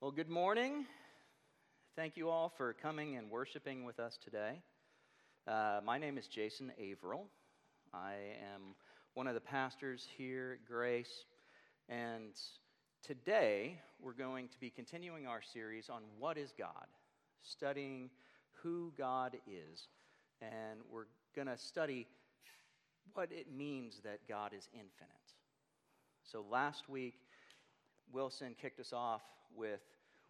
Well, 0.00 0.12
good 0.12 0.30
morning. 0.30 0.86
Thank 1.96 2.16
you 2.16 2.28
all 2.28 2.52
for 2.56 2.72
coming 2.72 3.16
and 3.16 3.28
worshiping 3.28 3.84
with 3.84 3.98
us 3.98 4.16
today. 4.22 4.62
Uh, 5.44 5.80
my 5.84 5.98
name 5.98 6.16
is 6.16 6.28
Jason 6.28 6.70
Averill. 6.78 7.26
I 7.92 8.12
am 8.54 8.76
one 9.14 9.26
of 9.26 9.34
the 9.34 9.40
pastors 9.40 10.06
here 10.16 10.60
at 10.60 10.72
Grace, 10.72 11.24
and 11.88 12.30
today 13.02 13.80
we're 14.00 14.12
going 14.12 14.46
to 14.46 14.60
be 14.60 14.70
continuing 14.70 15.26
our 15.26 15.42
series 15.42 15.88
on 15.90 16.02
what 16.20 16.38
is 16.38 16.52
God, 16.56 16.86
studying 17.42 18.08
who 18.62 18.92
God 18.96 19.36
is, 19.48 19.88
and 20.40 20.78
we're 20.88 21.08
going 21.34 21.48
to 21.48 21.58
study 21.58 22.06
what 23.14 23.32
it 23.32 23.52
means 23.52 24.00
that 24.04 24.20
God 24.28 24.52
is 24.56 24.68
infinite. 24.72 25.32
So 26.22 26.44
last 26.48 26.88
week, 26.88 27.14
Wilson 28.12 28.54
kicked 28.62 28.78
us 28.78 28.92
off 28.92 29.22
with 29.54 29.80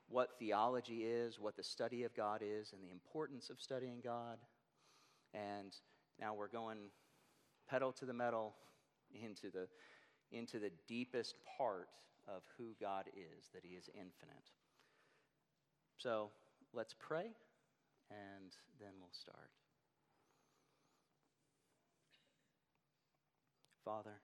what 0.08 0.38
theology 0.38 1.04
is, 1.04 1.38
what 1.38 1.56
the 1.56 1.62
study 1.62 2.04
of 2.04 2.14
God 2.14 2.40
is, 2.42 2.72
and 2.72 2.82
the 2.82 2.90
importance 2.90 3.50
of 3.50 3.60
studying 3.60 4.00
God. 4.02 4.38
And 5.34 5.74
now 6.18 6.34
we're 6.34 6.48
going 6.48 6.78
pedal 7.68 7.92
to 7.92 8.06
the 8.06 8.14
metal 8.14 8.54
into 9.12 9.50
the, 9.50 9.68
into 10.32 10.58
the 10.58 10.70
deepest 10.86 11.34
part 11.56 11.88
of 12.26 12.42
who 12.56 12.74
God 12.80 13.06
is, 13.08 13.48
that 13.54 13.62
He 13.64 13.74
is 13.74 13.88
infinite. 13.94 14.50
So 15.98 16.30
let's 16.72 16.94
pray, 16.98 17.30
and 18.10 18.52
then 18.80 18.90
we'll 19.00 19.10
start. 19.12 19.50
Father, 23.84 24.20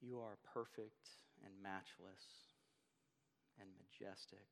you 0.00 0.20
are 0.20 0.38
perfect 0.52 1.08
and 1.42 1.52
matchless 1.62 2.54
and 3.60 3.68
majestic 3.76 4.48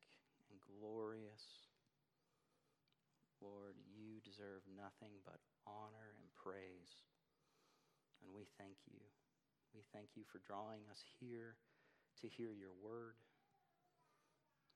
and 0.50 0.58
glorious. 0.62 1.70
Lord, 3.41 3.78
you 3.88 4.20
deserve 4.20 4.60
nothing 4.77 5.16
but 5.24 5.41
honor 5.64 6.12
and 6.19 6.28
praise. 6.36 6.92
And 8.20 8.34
we 8.36 8.44
thank 8.60 8.77
you. 8.91 9.00
We 9.72 9.80
thank 9.94 10.12
you 10.19 10.28
for 10.28 10.44
drawing 10.44 10.84
us 10.91 11.00
here 11.22 11.56
to 12.20 12.28
hear 12.28 12.52
your 12.52 12.74
word. 12.77 13.16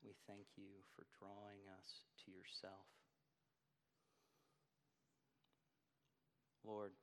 We 0.01 0.17
thank 0.29 0.47
you 0.57 0.81
for 0.97 1.05
drawing 1.21 1.65
us 1.81 2.05
to 2.25 2.33
yourself. 2.33 2.89
Lord, 6.65 6.97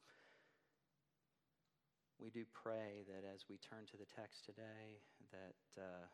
we 2.22 2.30
do 2.30 2.46
pray 2.54 3.02
that 3.10 3.26
as 3.26 3.50
we 3.50 3.58
turn 3.58 3.90
to 3.90 3.98
the 3.98 4.06
text 4.14 4.46
today, 4.46 5.02
that 5.34 5.58
uh, 5.74 6.06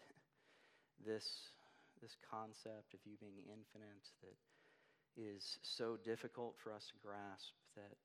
this, 1.06 1.28
this 2.00 2.16
concept 2.24 2.96
of 2.96 3.04
you 3.04 3.20
being 3.20 3.44
infinite 3.44 4.08
that 4.24 4.40
is 5.20 5.60
so 5.60 6.00
difficult 6.00 6.56
for 6.56 6.72
us 6.72 6.88
to 6.88 6.96
grasp 7.04 7.52
that 7.76 8.00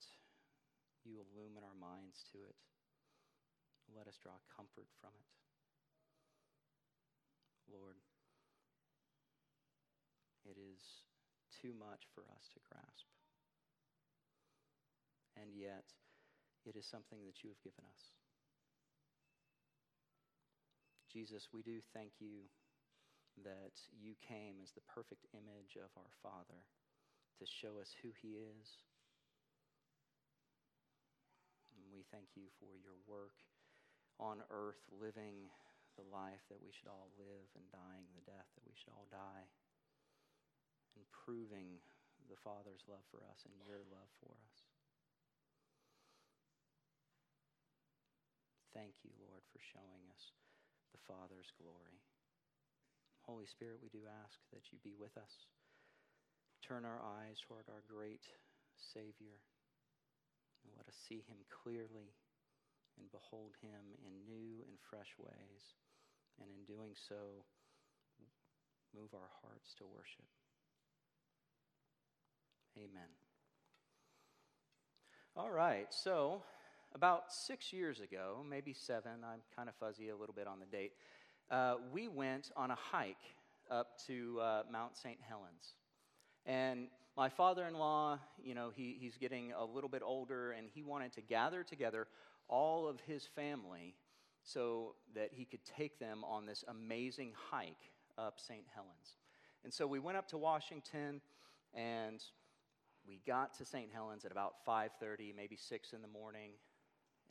you 1.08 1.24
illumine 1.24 1.64
our 1.64 1.80
minds 1.80 2.28
to 2.36 2.44
it. 2.44 2.59
Let 3.96 4.12
us 4.12 4.20
draw 4.20 4.36
comfort 4.52 4.92
from 5.00 5.16
it. 5.16 5.30
Lord, 7.72 7.96
it 10.44 10.59
is 10.59 10.84
too 11.64 11.72
much 11.80 12.04
for 12.12 12.28
us 12.28 12.52
to 12.52 12.59
grasp 12.68 13.12
and 15.39 15.53
yet 15.56 15.86
it 16.66 16.76
is 16.76 16.86
something 16.86 17.20
that 17.26 17.44
you 17.44 17.50
have 17.50 17.62
given 17.64 17.84
us. 17.84 18.03
Jesus, 21.12 21.50
we 21.53 21.62
do 21.62 21.78
thank 21.94 22.17
you 22.17 22.50
that 23.45 23.78
you 23.94 24.17
came 24.22 24.58
as 24.62 24.73
the 24.73 24.86
perfect 24.90 25.30
image 25.34 25.78
of 25.78 25.90
our 25.98 26.14
Father 26.22 26.66
to 27.38 27.46
show 27.46 27.78
us 27.81 27.94
who 28.02 28.09
he 28.18 28.38
is. 28.38 28.81
And 31.78 31.86
we 31.90 32.06
thank 32.09 32.34
you 32.38 32.50
for 32.57 32.78
your 32.78 32.97
work 33.06 33.38
on 34.22 34.41
earth, 34.50 34.81
living 34.90 35.50
the 35.97 36.06
life 36.09 36.41
that 36.50 36.62
we 36.62 36.74
should 36.74 36.90
all 36.90 37.13
live 37.18 37.50
and 37.53 37.66
dying 37.69 38.09
the 38.13 38.25
death 38.25 38.50
that 38.57 38.66
we 38.66 38.74
should 38.74 38.94
all 38.94 39.09
die, 39.13 39.46
and 40.97 41.06
proving 41.13 41.78
the 42.30 42.40
Father's 42.41 42.86
love 42.90 43.06
for 43.09 43.22
us 43.30 43.46
and 43.46 43.53
your 43.62 43.86
love 43.90 44.09
for 44.18 44.34
us. 44.34 44.72
Thank 48.73 49.06
you, 49.06 49.13
Lord, 49.22 49.45
for 49.53 49.61
showing 49.61 50.09
us 50.09 50.34
the 50.89 51.06
Father's 51.06 51.53
glory. 51.61 52.01
Holy 53.22 53.45
Spirit, 53.45 53.79
we 53.79 53.94
do 53.94 54.09
ask 54.25 54.41
that 54.50 54.73
you 54.73 54.81
be 54.81 54.97
with 54.97 55.13
us. 55.16 55.45
Turn 56.66 56.83
our 56.83 57.00
eyes 57.22 57.38
toward 57.45 57.69
our 57.69 57.85
great 57.85 58.25
Savior. 58.75 59.38
And 60.66 60.73
let 60.73 60.89
us 60.89 60.97
see 60.97 61.22
him 61.29 61.45
clearly 61.53 62.17
and 62.97 63.12
behold 63.13 63.53
him 63.62 63.94
in 64.01 64.25
new 64.25 64.66
and 64.66 64.78
fresh 64.89 65.13
ways. 65.22 65.78
And 66.41 66.50
in 66.50 66.66
doing 66.66 66.97
so, 66.97 67.45
move 68.95 69.13
our 69.13 69.29
hearts 69.41 69.73
to 69.78 69.85
worship. 69.85 70.25
Amen. 72.78 73.12
All 75.35 75.51
right, 75.51 75.88
so 75.89 76.41
about 76.96 77.31
six 77.31 77.74
years 77.74 78.00
ago, 78.00 78.44
maybe 78.48 78.74
seven, 78.74 79.24
I'm 79.24 79.42
kind 79.56 79.68
of 79.68 79.76
fuzzy 79.76 80.09
a 80.09 80.16
little 80.16 80.36
bit 80.36 80.48
on 80.48 80.59
the 80.59 80.66
date, 80.66 80.94
uh, 81.50 81.76
we 81.92 82.08
went 82.08 82.52
on 82.56 82.72
a 82.72 82.76
hike 82.76 83.18
up 83.70 83.98
to 84.08 84.40
uh, 84.42 84.64
Mount 84.72 84.96
St. 84.96 85.18
Helens. 85.28 85.76
And 86.46 86.88
my 87.18 87.30
father 87.30 87.66
in 87.66 87.74
law, 87.74 88.20
you 88.44 88.54
know, 88.54 88.72
he, 88.76 88.98
he's 89.00 89.18
getting 89.18 89.54
a 89.54 89.66
little 89.66 89.90
bit 89.90 90.02
older, 90.06 90.52
and 90.52 90.68
he 90.74 90.84
wanted 90.84 91.14
to 91.14 91.22
gather 91.22 91.64
together 91.64 92.08
all 92.48 92.88
of 92.88 93.00
his 93.02 93.25
family 93.25 93.96
so 94.44 94.96
that 95.16 95.30
he 95.31 95.46
could 95.46 95.64
take 95.66 96.00
them 96.00 96.24
on 96.24 96.46
this 96.46 96.64
amazing 96.68 97.34
hike 97.50 97.92
up 98.18 98.40
St. 98.40 98.66
Helens. 98.74 99.18
And 99.64 99.74
so 99.74 99.88
we 99.88 100.00
went 100.00 100.18
up 100.18 100.28
to 100.30 100.38
Washington, 100.38 101.22
and 101.74 102.22
we 103.08 103.22
got 103.25 103.58
to 103.58 103.66
St. 103.66 103.90
Helens 103.92 104.25
at 104.25 104.31
about 104.31 104.56
5:30, 104.68 105.34
maybe 105.36 105.56
6 105.56 105.94
in 105.94 106.02
the 106.02 106.08
morning 106.08 106.52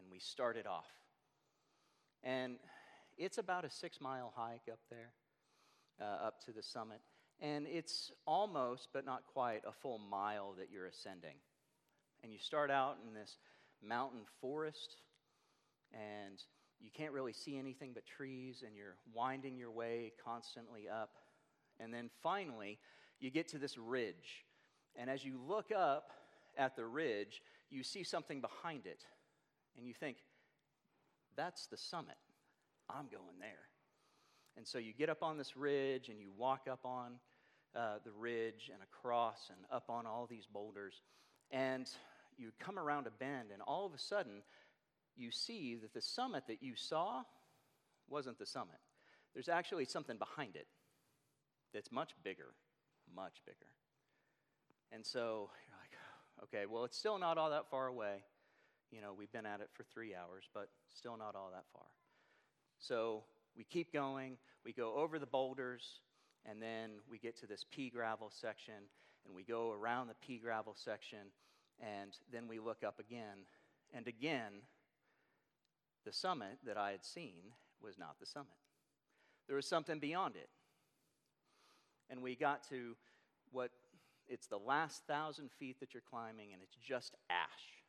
and 0.03 0.11
we 0.11 0.19
started 0.19 0.67
off. 0.67 0.91
And 2.25 2.57
it's 3.17 3.39
about 3.39 3.65
a 3.65 3.71
six 3.71 4.01
mile 4.01 4.33
hike 4.35 4.69
up 4.71 4.81
there, 4.91 5.13
uh, 6.01 6.27
up 6.27 6.45
to 6.47 6.53
the 6.53 6.63
summit. 6.63 7.01
And 7.41 7.67
it's 7.67 8.13
almost, 8.27 8.89
but 8.93 9.05
not 9.05 9.23
quite, 9.33 9.63
a 9.67 9.73
full 9.73 9.99
mile 9.99 10.55
that 10.59 10.69
you're 10.73 10.87
ascending. 10.87 11.37
And 12.23 12.33
you 12.33 12.39
start 12.39 12.71
out 12.71 12.99
in 13.07 13.15
this 13.15 13.39
mountain 13.83 14.21
forest, 14.41 14.97
and 15.93 16.41
you 16.81 16.91
can't 16.95 17.13
really 17.13 17.33
see 17.33 17.59
anything 17.59 17.91
but 17.95 18.07
trees, 18.07 18.63
and 18.65 18.77
you're 18.77 18.97
winding 19.13 19.57
your 19.57 19.73
way 19.73 20.13
constantly 20.25 20.89
up. 20.89 21.11
And 21.81 21.93
then 21.93 22.11
finally, 22.23 22.79
you 23.19 23.31
get 23.31 23.49
to 23.49 23.59
this 23.59 23.77
ridge. 23.77 24.45
And 24.95 25.11
as 25.11 25.25
you 25.25 25.41
look 25.49 25.73
up 25.77 26.13
at 26.57 26.77
the 26.77 26.85
ridge, 26.85 27.43
you 27.71 27.83
see 27.83 28.05
something 28.05 28.41
behind 28.41 28.87
it 28.87 29.05
and 29.77 29.87
you 29.87 29.95
think, 29.95 30.19
that's 31.37 31.67
the 31.67 31.77
summit. 31.77 32.17
I'm 32.91 33.07
going 33.11 33.39
there. 33.41 33.69
And 34.57 34.67
so 34.67 34.79
you 34.79 34.93
get 34.93 35.09
up 35.09 35.23
on 35.23 35.39
this 35.39 35.57
ridge 35.57 36.09
and 36.09 36.21
you 36.21 36.31
walk 36.37 36.67
up 36.71 36.85
on 36.85 37.13
uh, 37.75 37.95
the 38.05 38.11
ridge 38.11 38.71
and 38.73 38.83
across 38.83 39.49
and 39.49 39.59
up 39.73 39.89
on 39.89 40.07
all 40.07 40.27
these 40.27 40.47
boulders. 40.47 41.01
And 41.51 41.89
you 42.37 42.51
come 42.59 42.79
around 42.79 43.07
a 43.07 43.11
bend, 43.11 43.51
and 43.53 43.63
all 43.63 43.87
of 43.87 43.95
a 43.95 43.99
sudden, 43.99 44.43
you 45.17 45.31
see 45.31 45.77
that 45.77 45.95
the 45.95 46.01
summit 46.01 46.45
that 46.49 46.63
you 46.63 46.75
saw 46.75 47.23
wasn't 48.09 48.39
the 48.39 48.47
summit. 48.47 48.79
There's 49.35 49.49
actually 49.49 49.85
something 49.85 50.19
behind 50.19 50.57
it 50.57 50.67
that's 51.73 51.91
much 51.91 52.13
bigger, 52.23 52.55
much 53.15 53.41
bigger. 53.47 53.71
And 54.91 55.05
so 55.05 55.51
you're 55.67 55.79
like, 55.79 56.45
okay, 56.45 56.67
well, 56.67 56.85
it's 56.85 56.99
still 56.99 57.19
not 57.19 57.39
all 57.39 57.51
that 57.51 57.71
far 57.71 57.87
away 57.87 58.23
you 58.93 59.01
know, 59.01 59.15
we've 59.17 59.33
been 59.33 59.47
at 59.47 59.61
it 59.61 59.71
for 59.73 59.85
three 59.85 60.15
hours, 60.15 60.45
but 60.53 60.69
still 60.95 61.17
not 61.17 61.35
all 61.35 61.51
that 61.53 61.65
far. 61.73 61.87
So 62.79 63.25
we 63.57 63.65
keep 63.65 63.93
going, 63.93 64.37
we 64.65 64.73
go 64.73 64.95
over 64.95 65.19
the 65.19 65.27
boulders, 65.27 66.01
and 66.45 66.61
then 66.61 66.91
we 67.11 67.19
get 67.19 67.39
to 67.41 67.47
this 67.47 67.65
pea 67.73 67.91
gravel 67.91 68.31
section, 68.31 68.75
and 69.25 69.35
we 69.35 69.45
go 69.45 69.73
around 69.73 70.09
the 70.09 70.15
pea 70.27 70.39
gravel 70.39 70.75
section, 70.77 71.33
and 71.81 72.13
then 72.31 72.47
we 72.47 72.59
look 72.59 72.85
up 72.87 72.99
again. 73.01 73.47
And 73.95 74.07
again, 74.07 74.53
the 76.05 76.13
summit 76.13 76.59
that 76.67 76.77
I 76.77 76.91
had 76.91 77.05
seen 77.05 77.55
was 77.83 77.99
not 77.99 78.17
the 78.21 78.27
summit. 78.27 78.49
There 79.47 79.57
was 79.57 79.67
something 79.67 79.99
beyond 79.99 80.37
it. 80.37 80.49
And 82.11 82.23
we 82.23 82.37
got 82.37 82.69
to 82.69 82.95
what 83.53 83.71
it's 84.29 84.47
the 84.49 84.59
last 84.59 85.03
thousand 85.07 85.51
feet 85.59 85.81
that 85.81 85.95
you're 85.95 86.03
climbing, 86.09 86.53
and 86.53 86.63
it's 86.63 86.77
just 86.77 87.15
ash 87.31 87.82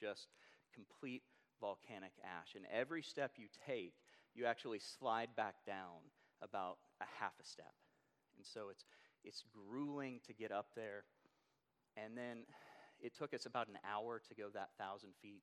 just 0.00 0.28
complete 0.74 1.22
volcanic 1.60 2.12
ash. 2.24 2.54
And 2.56 2.64
every 2.72 3.02
step 3.02 3.32
you 3.36 3.46
take, 3.66 3.94
you 4.34 4.46
actually 4.46 4.78
slide 4.78 5.28
back 5.36 5.56
down 5.66 6.08
about 6.42 6.78
a 7.00 7.06
half 7.18 7.34
a 7.40 7.44
step. 7.44 7.74
And 8.36 8.46
so 8.46 8.68
it's, 8.70 8.84
it's 9.24 9.44
grueling 9.52 10.20
to 10.26 10.32
get 10.32 10.52
up 10.52 10.68
there. 10.74 11.04
And 11.96 12.16
then 12.16 12.44
it 13.00 13.16
took 13.16 13.34
us 13.34 13.46
about 13.46 13.68
an 13.68 13.78
hour 13.84 14.20
to 14.28 14.34
go 14.34 14.48
that 14.54 14.70
thousand 14.78 15.10
feet. 15.20 15.42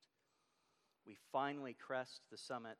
We 1.06 1.16
finally 1.32 1.74
crest 1.74 2.22
the 2.30 2.36
summit, 2.36 2.78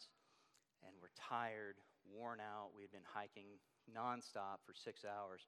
and 0.83 0.93
we're 1.01 1.15
tired, 1.17 1.77
worn 2.13 2.41
out. 2.41 2.71
We 2.77 2.83
had 2.83 2.93
been 2.93 3.01
hiking 3.15 3.47
nonstop 3.95 4.65
for 4.67 4.75
six 4.75 5.05
hours. 5.05 5.47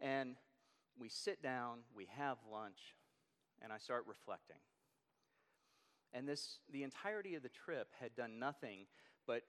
And 0.00 0.36
we 0.98 1.08
sit 1.08 1.42
down, 1.42 1.78
we 1.94 2.06
have 2.16 2.38
lunch, 2.50 2.94
and 3.60 3.72
I 3.72 3.78
start 3.78 4.04
reflecting. 4.06 4.56
And 6.12 6.28
this, 6.28 6.58
the 6.70 6.82
entirety 6.82 7.34
of 7.34 7.42
the 7.42 7.48
trip 7.48 7.88
had 7.98 8.14
done 8.14 8.38
nothing 8.38 8.86
but 9.26 9.42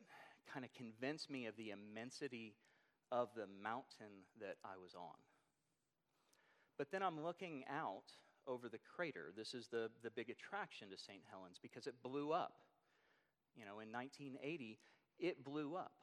kind 0.51 0.65
of 0.65 0.73
convince 0.73 1.29
me 1.29 1.45
of 1.45 1.55
the 1.57 1.71
immensity 1.71 2.55
of 3.11 3.29
the 3.35 3.47
mountain 3.61 4.25
that 4.39 4.57
I 4.63 4.77
was 4.81 4.95
on. 4.95 5.17
But 6.77 6.91
then 6.91 7.03
I'm 7.03 7.23
looking 7.23 7.63
out 7.69 8.11
over 8.47 8.69
the 8.69 8.79
crater. 8.95 9.31
This 9.35 9.53
is 9.53 9.67
the, 9.67 9.89
the 10.03 10.09
big 10.09 10.29
attraction 10.29 10.89
to 10.89 10.97
St. 10.97 11.21
Helens 11.29 11.59
because 11.61 11.87
it 11.87 12.01
blew 12.03 12.31
up. 12.31 12.55
You 13.55 13.65
know, 13.65 13.79
in 13.79 13.91
1980, 13.91 14.79
it 15.19 15.43
blew 15.43 15.75
up. 15.75 15.93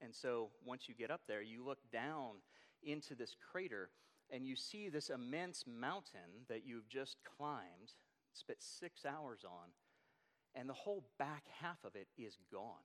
And 0.00 0.14
so 0.14 0.50
once 0.64 0.88
you 0.88 0.94
get 0.94 1.10
up 1.10 1.22
there, 1.28 1.42
you 1.42 1.64
look 1.64 1.78
down 1.92 2.36
into 2.82 3.14
this 3.14 3.36
crater 3.50 3.90
and 4.30 4.46
you 4.46 4.56
see 4.56 4.88
this 4.88 5.10
immense 5.10 5.64
mountain 5.66 6.46
that 6.48 6.66
you've 6.66 6.88
just 6.88 7.16
climbed, 7.36 7.92
spent 8.34 8.58
six 8.60 9.04
hours 9.04 9.40
on, 9.44 9.68
and 10.54 10.68
the 10.68 10.74
whole 10.74 11.04
back 11.18 11.44
half 11.60 11.84
of 11.84 11.96
it 11.96 12.08
is 12.18 12.36
gone. 12.50 12.84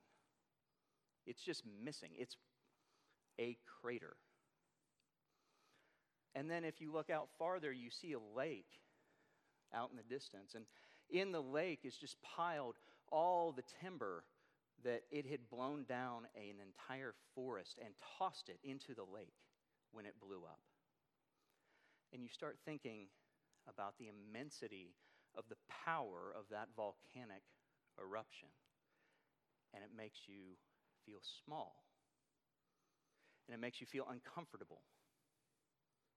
It's 1.26 1.42
just 1.42 1.62
missing. 1.84 2.10
It's 2.16 2.36
a 3.38 3.56
crater. 3.80 4.16
And 6.34 6.50
then 6.50 6.64
if 6.64 6.80
you 6.80 6.92
look 6.92 7.10
out 7.10 7.28
farther, 7.38 7.72
you 7.72 7.90
see 7.90 8.12
a 8.12 8.36
lake 8.36 8.80
out 9.74 9.90
in 9.90 9.96
the 9.96 10.14
distance. 10.14 10.54
And 10.54 10.64
in 11.10 11.32
the 11.32 11.42
lake 11.42 11.80
is 11.84 11.96
just 11.96 12.16
piled 12.22 12.76
all 13.10 13.52
the 13.52 13.64
timber 13.82 14.24
that 14.84 15.02
it 15.10 15.26
had 15.26 15.50
blown 15.50 15.84
down 15.84 16.26
an 16.36 16.56
entire 16.64 17.14
forest 17.34 17.78
and 17.84 17.94
tossed 18.18 18.48
it 18.48 18.58
into 18.62 18.94
the 18.94 19.02
lake 19.02 19.34
when 19.92 20.06
it 20.06 20.14
blew 20.20 20.44
up. 20.44 20.60
And 22.12 22.22
you 22.22 22.28
start 22.28 22.58
thinking 22.64 23.08
about 23.68 23.94
the 23.98 24.08
immensity 24.08 24.94
of 25.38 25.44
the 25.48 25.56
power 25.70 26.34
of 26.36 26.44
that 26.50 26.68
volcanic 26.76 27.46
eruption. 27.96 28.48
And 29.72 29.84
it 29.84 29.90
makes 29.96 30.18
you 30.26 30.58
feel 31.06 31.20
small. 31.44 31.84
And 33.46 33.54
it 33.54 33.60
makes 33.60 33.80
you 33.80 33.86
feel 33.86 34.06
uncomfortable. 34.10 34.82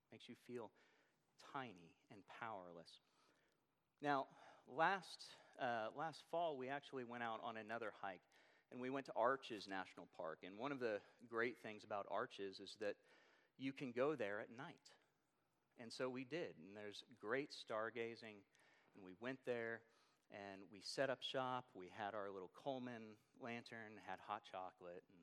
It 0.09 0.15
makes 0.15 0.27
you 0.27 0.35
feel 0.47 0.71
tiny 1.53 1.93
and 2.11 2.19
powerless. 2.39 2.89
Now, 4.01 4.25
last, 4.67 5.25
uh, 5.61 5.87
last 5.95 6.23
fall, 6.31 6.57
we 6.57 6.67
actually 6.67 7.03
went 7.03 7.23
out 7.23 7.39
on 7.43 7.57
another 7.57 7.93
hike 8.01 8.25
and 8.71 8.81
we 8.81 8.89
went 8.89 9.05
to 9.07 9.13
Arches 9.15 9.67
National 9.69 10.07
Park. 10.17 10.39
And 10.43 10.57
one 10.57 10.71
of 10.71 10.79
the 10.79 10.99
great 11.29 11.57
things 11.61 11.83
about 11.83 12.07
Arches 12.09 12.59
is 12.59 12.75
that 12.79 12.95
you 13.57 13.71
can 13.73 13.91
go 13.91 14.15
there 14.15 14.39
at 14.39 14.47
night. 14.57 14.89
And 15.79 15.91
so 15.91 16.09
we 16.09 16.23
did. 16.23 16.55
And 16.57 16.75
there's 16.75 17.03
great 17.19 17.49
stargazing. 17.51 18.41
And 18.95 19.05
we 19.05 19.13
went 19.19 19.39
there 19.45 19.81
and 20.31 20.61
we 20.71 20.81
set 20.81 21.09
up 21.09 21.21
shop. 21.21 21.65
We 21.73 21.91
had 21.95 22.15
our 22.15 22.29
little 22.31 22.51
Coleman 22.55 23.17
lantern, 23.41 23.99
had 24.07 24.19
hot 24.25 24.43
chocolate, 24.49 25.03
and 25.07 25.21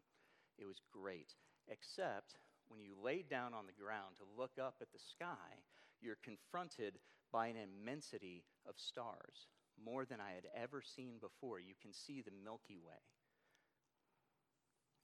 it 0.58 0.66
was 0.66 0.80
great. 0.92 1.34
Except 1.68 2.36
when 2.68 2.80
you 2.80 2.94
lay 3.02 3.22
down 3.22 3.54
on 3.54 3.66
the 3.66 3.72
ground 3.72 4.16
to 4.16 4.24
look 4.36 4.58
up 4.60 4.76
at 4.80 4.92
the 4.92 4.98
sky, 4.98 5.64
you're 6.00 6.18
confronted 6.22 6.98
by 7.32 7.48
an 7.48 7.56
immensity 7.56 8.44
of 8.68 8.74
stars, 8.76 9.48
more 9.82 10.04
than 10.04 10.20
I 10.20 10.32
had 10.32 10.46
ever 10.54 10.82
seen 10.82 11.14
before. 11.20 11.60
You 11.60 11.74
can 11.80 11.92
see 11.92 12.20
the 12.20 12.32
Milky 12.44 12.78
Way 12.78 13.00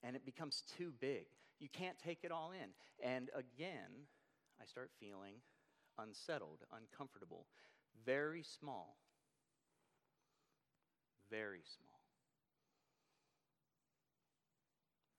and 0.05 0.15
it 0.15 0.25
becomes 0.25 0.63
too 0.77 0.93
big. 1.01 1.27
You 1.59 1.69
can't 1.73 1.99
take 1.99 2.21
it 2.23 2.31
all 2.31 2.53
in. 2.53 2.71
And 3.03 3.31
again, 3.35 4.07
I 4.61 4.67
start 4.67 4.91
feeling 5.01 5.37
unsettled, 5.99 6.61
uncomfortable, 6.77 7.47
very 8.05 8.43
small. 8.43 8.97
Very 11.31 11.63
small. 11.65 12.01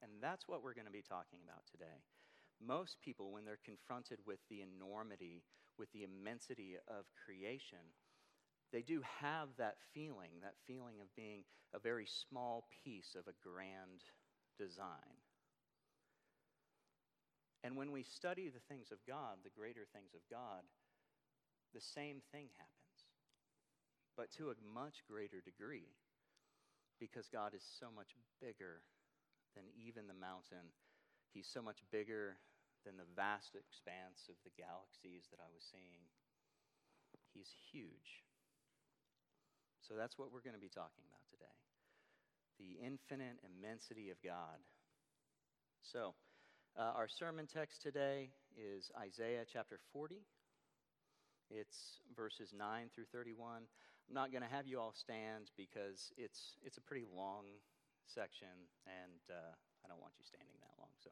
And 0.01 0.11
that's 0.21 0.47
what 0.47 0.63
we're 0.63 0.75
going 0.75 0.85
to 0.85 0.91
be 0.91 1.01
talking 1.01 1.39
about 1.43 1.63
today. 1.71 2.03
Most 2.61 2.97
people, 3.03 3.31
when 3.31 3.43
they're 3.43 3.59
confronted 3.65 4.19
with 4.25 4.39
the 4.49 4.61
enormity, 4.61 5.43
with 5.77 5.91
the 5.91 6.03
immensity 6.03 6.75
of 6.87 7.05
creation, 7.25 7.91
they 8.71 8.81
do 8.81 9.01
have 9.19 9.49
that 9.57 9.77
feeling, 9.93 10.31
that 10.41 10.55
feeling 10.67 11.01
of 11.01 11.07
being 11.15 11.43
a 11.73 11.79
very 11.79 12.05
small 12.05 12.67
piece 12.83 13.15
of 13.15 13.27
a 13.27 13.35
grand 13.43 14.03
design. 14.57 15.19
And 17.63 17.75
when 17.75 17.91
we 17.91 18.03
study 18.03 18.49
the 18.49 18.63
things 18.69 18.91
of 18.91 18.99
God, 19.07 19.37
the 19.43 19.49
greater 19.49 19.85
things 19.91 20.13
of 20.13 20.21
God, 20.29 20.61
the 21.75 21.83
same 21.83 22.23
thing 22.31 22.47
happens, 22.55 22.99
but 24.15 24.31
to 24.39 24.49
a 24.49 24.59
much 24.63 25.03
greater 25.03 25.43
degree, 25.43 25.91
because 26.99 27.27
God 27.27 27.51
is 27.51 27.67
so 27.79 27.91
much 27.91 28.15
bigger 28.39 28.79
than 29.59 29.67
even 29.75 30.07
the 30.07 30.15
mountain. 30.15 30.71
He's 31.35 31.51
so 31.51 31.59
much 31.59 31.83
bigger 31.91 32.39
than 32.87 32.95
the 32.95 33.11
vast 33.11 33.59
expanse 33.59 34.31
of 34.31 34.39
the 34.47 34.55
galaxies 34.55 35.27
that 35.35 35.43
I 35.43 35.51
was 35.51 35.67
seeing. 35.67 36.07
He's 37.35 37.51
huge. 37.71 38.23
So 39.83 39.99
that's 39.99 40.17
what 40.17 40.31
we're 40.31 40.45
going 40.45 40.55
to 40.55 40.63
be 40.63 40.71
talking 40.71 41.03
about 41.03 41.27
today 41.27 41.51
the 42.55 42.79
infinite 42.79 43.35
immensity 43.43 44.09
of 44.11 44.17
God. 44.23 44.63
So, 45.83 46.15
uh, 46.79 46.95
our 46.95 47.09
sermon 47.09 47.47
text 47.47 47.81
today 47.81 48.29
is 48.55 48.89
Isaiah 48.97 49.43
chapter 49.43 49.77
40. 49.91 50.23
It's 51.49 51.99
verses 52.15 52.53
9 52.57 52.89
through 52.93 53.05
31. 53.11 53.63
I'm 54.07 54.13
not 54.13 54.31
going 54.31 54.43
to 54.43 54.49
have 54.49 54.67
you 54.67 54.79
all 54.79 54.93
stand 54.93 55.51
because 55.57 56.11
it's, 56.17 56.57
it's 56.63 56.77
a 56.77 56.81
pretty 56.81 57.05
long 57.15 57.45
section, 58.05 58.69
and 58.85 59.21
uh, 59.29 59.53
I 59.83 59.87
don't 59.87 60.01
want 60.01 60.13
you 60.17 60.25
standing 60.25 60.55
that 60.61 60.73
long. 60.77 60.89
So, 61.03 61.09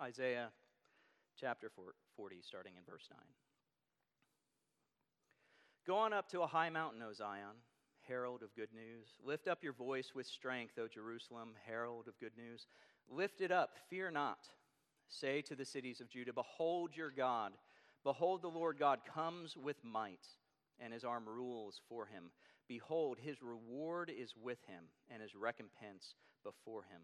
Isaiah 0.00 0.50
chapter 1.38 1.70
40, 2.16 2.36
starting 2.42 2.72
in 2.76 2.82
verse 2.90 3.08
9. 3.10 3.18
Go 5.86 5.96
on 5.96 6.12
up 6.12 6.28
to 6.30 6.42
a 6.42 6.46
high 6.46 6.70
mountain, 6.70 7.02
O 7.02 7.12
Zion 7.12 7.56
herald 8.08 8.42
of 8.42 8.54
good 8.54 8.72
news. 8.74 9.08
Lift 9.24 9.48
up 9.48 9.62
your 9.62 9.72
voice 9.72 10.12
with 10.14 10.26
strength, 10.26 10.78
O 10.78 10.86
Jerusalem, 10.88 11.50
herald 11.66 12.08
of 12.08 12.18
good 12.18 12.36
news. 12.36 12.66
Lift 13.08 13.40
it 13.40 13.50
up, 13.50 13.70
fear 13.88 14.10
not. 14.10 14.38
Say 15.08 15.42
to 15.42 15.54
the 15.54 15.64
cities 15.64 16.00
of 16.00 16.08
Judah, 16.08 16.32
Behold 16.32 16.96
your 16.96 17.10
God. 17.10 17.52
Behold, 18.04 18.42
the 18.42 18.48
Lord 18.48 18.78
God 18.78 19.00
comes 19.12 19.56
with 19.56 19.82
might, 19.82 20.26
and 20.78 20.92
his 20.92 21.04
arm 21.04 21.24
rules 21.26 21.80
for 21.88 22.06
him. 22.06 22.30
Behold, 22.68 23.18
his 23.20 23.42
reward 23.42 24.10
is 24.10 24.34
with 24.40 24.58
him, 24.66 24.84
and 25.10 25.22
his 25.22 25.34
recompense 25.34 26.14
before 26.44 26.82
him. 26.84 27.02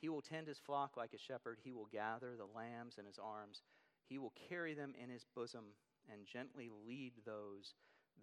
He 0.00 0.08
will 0.08 0.22
tend 0.22 0.46
his 0.46 0.58
flock 0.58 0.96
like 0.96 1.12
a 1.14 1.18
shepherd. 1.18 1.58
He 1.62 1.72
will 1.72 1.88
gather 1.90 2.36
the 2.36 2.46
lambs 2.56 2.96
in 2.98 3.06
his 3.06 3.18
arms. 3.18 3.62
He 4.08 4.18
will 4.18 4.32
carry 4.48 4.74
them 4.74 4.94
in 5.02 5.10
his 5.10 5.24
bosom 5.34 5.64
and 6.12 6.26
gently 6.26 6.70
lead 6.86 7.12
those 7.24 7.74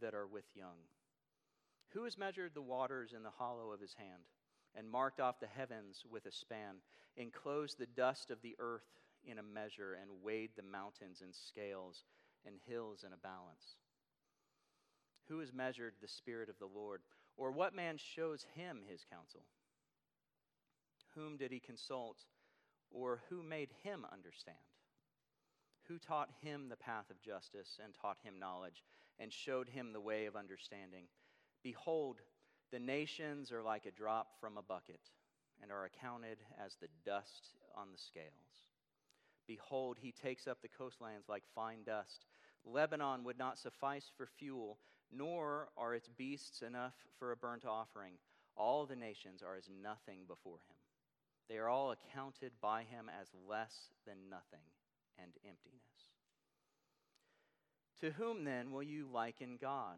that 0.01 0.13
are 0.13 0.27
with 0.27 0.45
young. 0.55 0.77
Who 1.89 2.03
has 2.05 2.17
measured 2.17 2.53
the 2.53 2.61
waters 2.61 3.13
in 3.15 3.23
the 3.23 3.29
hollow 3.29 3.71
of 3.71 3.81
his 3.81 3.93
hand, 3.93 4.23
and 4.75 4.89
marked 4.89 5.19
off 5.19 5.39
the 5.39 5.47
heavens 5.47 6.03
with 6.09 6.25
a 6.25 6.31
span, 6.31 6.77
enclosed 7.17 7.77
the 7.77 7.85
dust 7.85 8.31
of 8.31 8.41
the 8.41 8.55
earth 8.59 8.87
in 9.25 9.39
a 9.39 9.43
measure, 9.43 9.97
and 10.01 10.23
weighed 10.23 10.51
the 10.55 10.63
mountains 10.63 11.21
in 11.21 11.31
scales, 11.31 12.03
and 12.45 12.55
hills 12.67 13.03
in 13.05 13.13
a 13.13 13.17
balance? 13.17 13.77
Who 15.27 15.39
has 15.39 15.53
measured 15.53 15.93
the 16.01 16.07
Spirit 16.07 16.49
of 16.49 16.59
the 16.59 16.65
Lord? 16.65 17.01
Or 17.37 17.51
what 17.51 17.75
man 17.75 17.97
shows 17.97 18.45
him 18.55 18.81
his 18.87 19.05
counsel? 19.09 19.43
Whom 21.15 21.37
did 21.37 21.51
he 21.51 21.59
consult? 21.59 22.17
Or 22.91 23.21
who 23.29 23.41
made 23.41 23.69
him 23.83 24.05
understand? 24.11 24.57
Who 25.87 25.97
taught 25.97 26.29
him 26.41 26.69
the 26.69 26.75
path 26.75 27.09
of 27.09 27.21
justice, 27.21 27.79
and 27.83 27.93
taught 27.93 28.17
him 28.23 28.39
knowledge, 28.39 28.83
and 29.19 29.31
showed 29.31 29.69
him 29.69 29.93
the 29.93 30.01
way 30.01 30.25
of 30.25 30.35
understanding? 30.35 31.05
Behold, 31.63 32.21
the 32.73 32.79
nations 32.79 33.51
are 33.51 33.61
like 33.61 33.85
a 33.85 33.91
drop 33.91 34.29
from 34.41 34.57
a 34.57 34.63
bucket 34.63 34.99
and 35.61 35.71
are 35.71 35.85
accounted 35.85 36.39
as 36.59 36.75
the 36.81 36.87
dust 37.05 37.55
on 37.77 37.87
the 37.91 37.99
scales. 37.99 38.65
Behold, 39.47 39.97
he 40.01 40.11
takes 40.11 40.47
up 40.47 40.59
the 40.61 40.67
coastlands 40.67 41.29
like 41.29 41.43
fine 41.53 41.83
dust. 41.85 42.25
Lebanon 42.65 43.23
would 43.25 43.37
not 43.37 43.59
suffice 43.59 44.09
for 44.17 44.25
fuel, 44.25 44.79
nor 45.15 45.69
are 45.77 45.93
its 45.93 46.09
beasts 46.17 46.63
enough 46.63 46.95
for 47.19 47.31
a 47.31 47.37
burnt 47.37 47.63
offering. 47.63 48.13
all 48.55 48.85
the 48.85 48.95
nations 48.95 49.41
are 49.43 49.55
as 49.55 49.69
nothing 49.81 50.21
before 50.27 50.59
him. 50.69 50.77
They 51.49 51.57
are 51.57 51.69
all 51.69 51.91
accounted 51.91 52.53
by 52.61 52.83
him 52.83 53.09
as 53.21 53.27
less 53.47 53.89
than 54.05 54.29
nothing 54.29 54.65
and 55.21 55.31
emptiness. 55.45 55.81
To 58.01 58.11
whom 58.11 58.43
then 58.43 58.71
will 58.71 58.83
you 58.83 59.07
liken 59.11 59.57
God? 59.61 59.97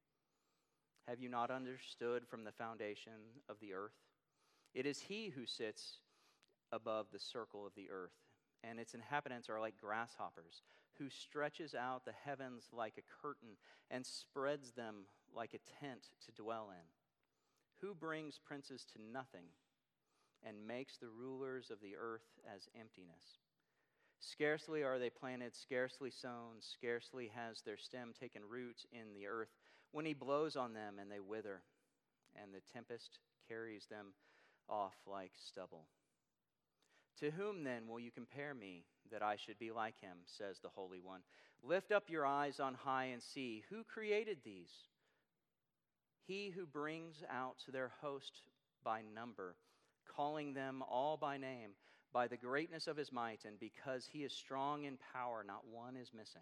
Have 1.11 1.19
you 1.19 1.27
not 1.27 1.51
understood 1.51 2.25
from 2.25 2.45
the 2.45 2.53
foundation 2.53 3.11
of 3.49 3.59
the 3.59 3.73
earth? 3.73 3.99
It 4.73 4.85
is 4.85 5.01
he 5.01 5.27
who 5.27 5.45
sits 5.45 5.97
above 6.71 7.07
the 7.11 7.19
circle 7.19 7.67
of 7.67 7.75
the 7.75 7.89
earth, 7.89 8.15
and 8.63 8.79
its 8.79 8.93
inhabitants 8.93 9.49
are 9.49 9.59
like 9.59 9.73
grasshoppers, 9.77 10.63
who 10.97 11.09
stretches 11.09 11.75
out 11.75 12.05
the 12.05 12.13
heavens 12.23 12.69
like 12.71 12.93
a 12.97 13.21
curtain 13.21 13.57
and 13.89 14.05
spreads 14.05 14.71
them 14.71 15.03
like 15.35 15.53
a 15.53 15.83
tent 15.83 16.11
to 16.25 16.41
dwell 16.41 16.69
in, 16.69 16.85
who 17.81 17.93
brings 17.93 18.39
princes 18.39 18.85
to 18.93 19.01
nothing 19.11 19.47
and 20.41 20.65
makes 20.65 20.95
the 20.95 21.09
rulers 21.09 21.69
of 21.71 21.81
the 21.81 21.97
earth 21.99 22.39
as 22.55 22.69
emptiness. 22.79 23.41
Scarcely 24.21 24.81
are 24.81 24.97
they 24.97 25.09
planted, 25.09 25.57
scarcely 25.57 26.09
sown, 26.09 26.61
scarcely 26.61 27.29
has 27.35 27.63
their 27.63 27.77
stem 27.77 28.13
taken 28.17 28.43
root 28.47 28.85
in 28.93 29.13
the 29.13 29.27
earth, 29.27 29.49
when 29.91 30.05
he 30.05 30.13
blows 30.13 30.55
on 30.55 30.73
them 30.73 30.95
and 30.99 31.11
they 31.11 31.19
wither, 31.19 31.61
and 32.41 32.53
the 32.53 32.61
tempest 32.73 33.19
carries 33.47 33.85
them 33.87 34.07
off 34.69 34.95
like 35.05 35.31
stubble. 35.47 35.85
To 37.19 37.31
whom 37.31 37.63
then 37.63 37.87
will 37.87 37.99
you 37.99 38.11
compare 38.11 38.53
me 38.53 38.85
that 39.11 39.21
I 39.21 39.35
should 39.35 39.59
be 39.59 39.71
like 39.71 39.99
him, 39.99 40.17
says 40.25 40.57
the 40.59 40.69
Holy 40.69 40.99
One? 40.99 41.21
Lift 41.63 41.91
up 41.91 42.09
your 42.09 42.25
eyes 42.25 42.59
on 42.59 42.73
high 42.73 43.05
and 43.05 43.21
see 43.21 43.63
who 43.69 43.83
created 43.83 44.37
these. 44.43 44.71
He 46.25 46.49
who 46.49 46.65
brings 46.65 47.23
out 47.29 47.57
their 47.71 47.91
host 48.01 48.41
by 48.83 49.01
number, 49.13 49.55
calling 50.15 50.53
them 50.53 50.83
all 50.89 51.17
by 51.17 51.37
name 51.37 51.71
by 52.13 52.27
the 52.27 52.37
greatness 52.37 52.87
of 52.87 52.97
his 52.97 53.11
might, 53.11 53.45
and 53.45 53.59
because 53.59 54.07
he 54.11 54.23
is 54.23 54.33
strong 54.33 54.85
in 54.85 54.97
power, 55.13 55.43
not 55.45 55.67
one 55.71 55.95
is 55.95 56.11
missing. 56.15 56.41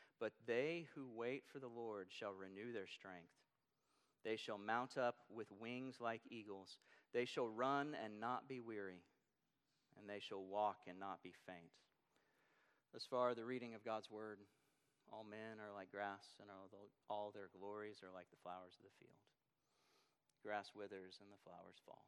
But 0.21 0.31
they 0.45 0.85
who 0.93 1.09
wait 1.09 1.43
for 1.51 1.57
the 1.57 1.67
Lord 1.67 2.07
shall 2.13 2.31
renew 2.31 2.71
their 2.71 2.87
strength. 2.87 3.33
They 4.23 4.37
shall 4.37 4.61
mount 4.61 4.95
up 4.95 5.17
with 5.33 5.49
wings 5.59 5.97
like 5.99 6.21
eagles. 6.29 6.77
They 7.11 7.25
shall 7.25 7.49
run 7.49 7.97
and 7.97 8.21
not 8.21 8.47
be 8.47 8.61
weary, 8.61 9.01
and 9.97 10.07
they 10.07 10.21
shall 10.21 10.45
walk 10.45 10.85
and 10.87 10.99
not 10.99 11.25
be 11.25 11.33
faint. 11.49 11.73
Thus 12.93 13.03
far, 13.09 13.33
the 13.33 13.49
reading 13.49 13.73
of 13.73 13.83
God's 13.83 14.11
word. 14.11 14.37
All 15.11 15.25
men 15.27 15.59
are 15.59 15.73
like 15.73 15.91
grass, 15.91 16.39
and 16.39 16.47
all 17.09 17.31
their 17.33 17.49
glories 17.51 17.99
are 17.99 18.13
like 18.13 18.29
the 18.29 18.39
flowers 18.45 18.79
of 18.79 18.85
the 18.87 18.95
field. 19.01 19.19
Grass 20.39 20.71
withers 20.71 21.19
and 21.19 21.27
the 21.33 21.43
flowers 21.43 21.81
fall, 21.83 22.05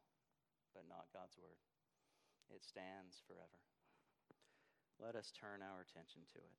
but 0.72 0.88
not 0.88 1.12
God's 1.12 1.36
word. 1.36 1.60
It 2.54 2.64
stands 2.64 3.20
forever. 3.28 3.60
Let 5.02 5.20
us 5.20 5.34
turn 5.36 5.60
our 5.66 5.82
attention 5.82 6.24
to 6.32 6.40
it. 6.40 6.56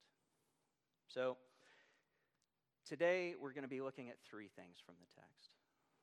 So, 1.09 1.37
today 2.89 3.35
we're 3.41 3.53
going 3.53 3.65
to 3.65 3.69
be 3.69 3.81
looking 3.81 4.09
at 4.11 4.17
three 4.29 4.49
things 4.57 4.79
from 4.85 4.95
the 4.99 5.21
text. 5.21 5.51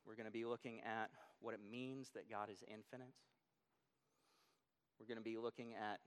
We're 0.06 0.16
going 0.16 0.26
to 0.26 0.32
be 0.32 0.46
looking 0.46 0.80
at 0.82 1.12
what 1.40 1.54
it 1.54 1.60
means 1.60 2.10
that 2.16 2.30
God 2.30 2.50
is 2.50 2.64
infinite. 2.68 3.14
We're 5.00 5.08
going 5.08 5.18
to 5.18 5.24
be 5.24 5.38
looking 5.38 5.74
at 5.74 6.00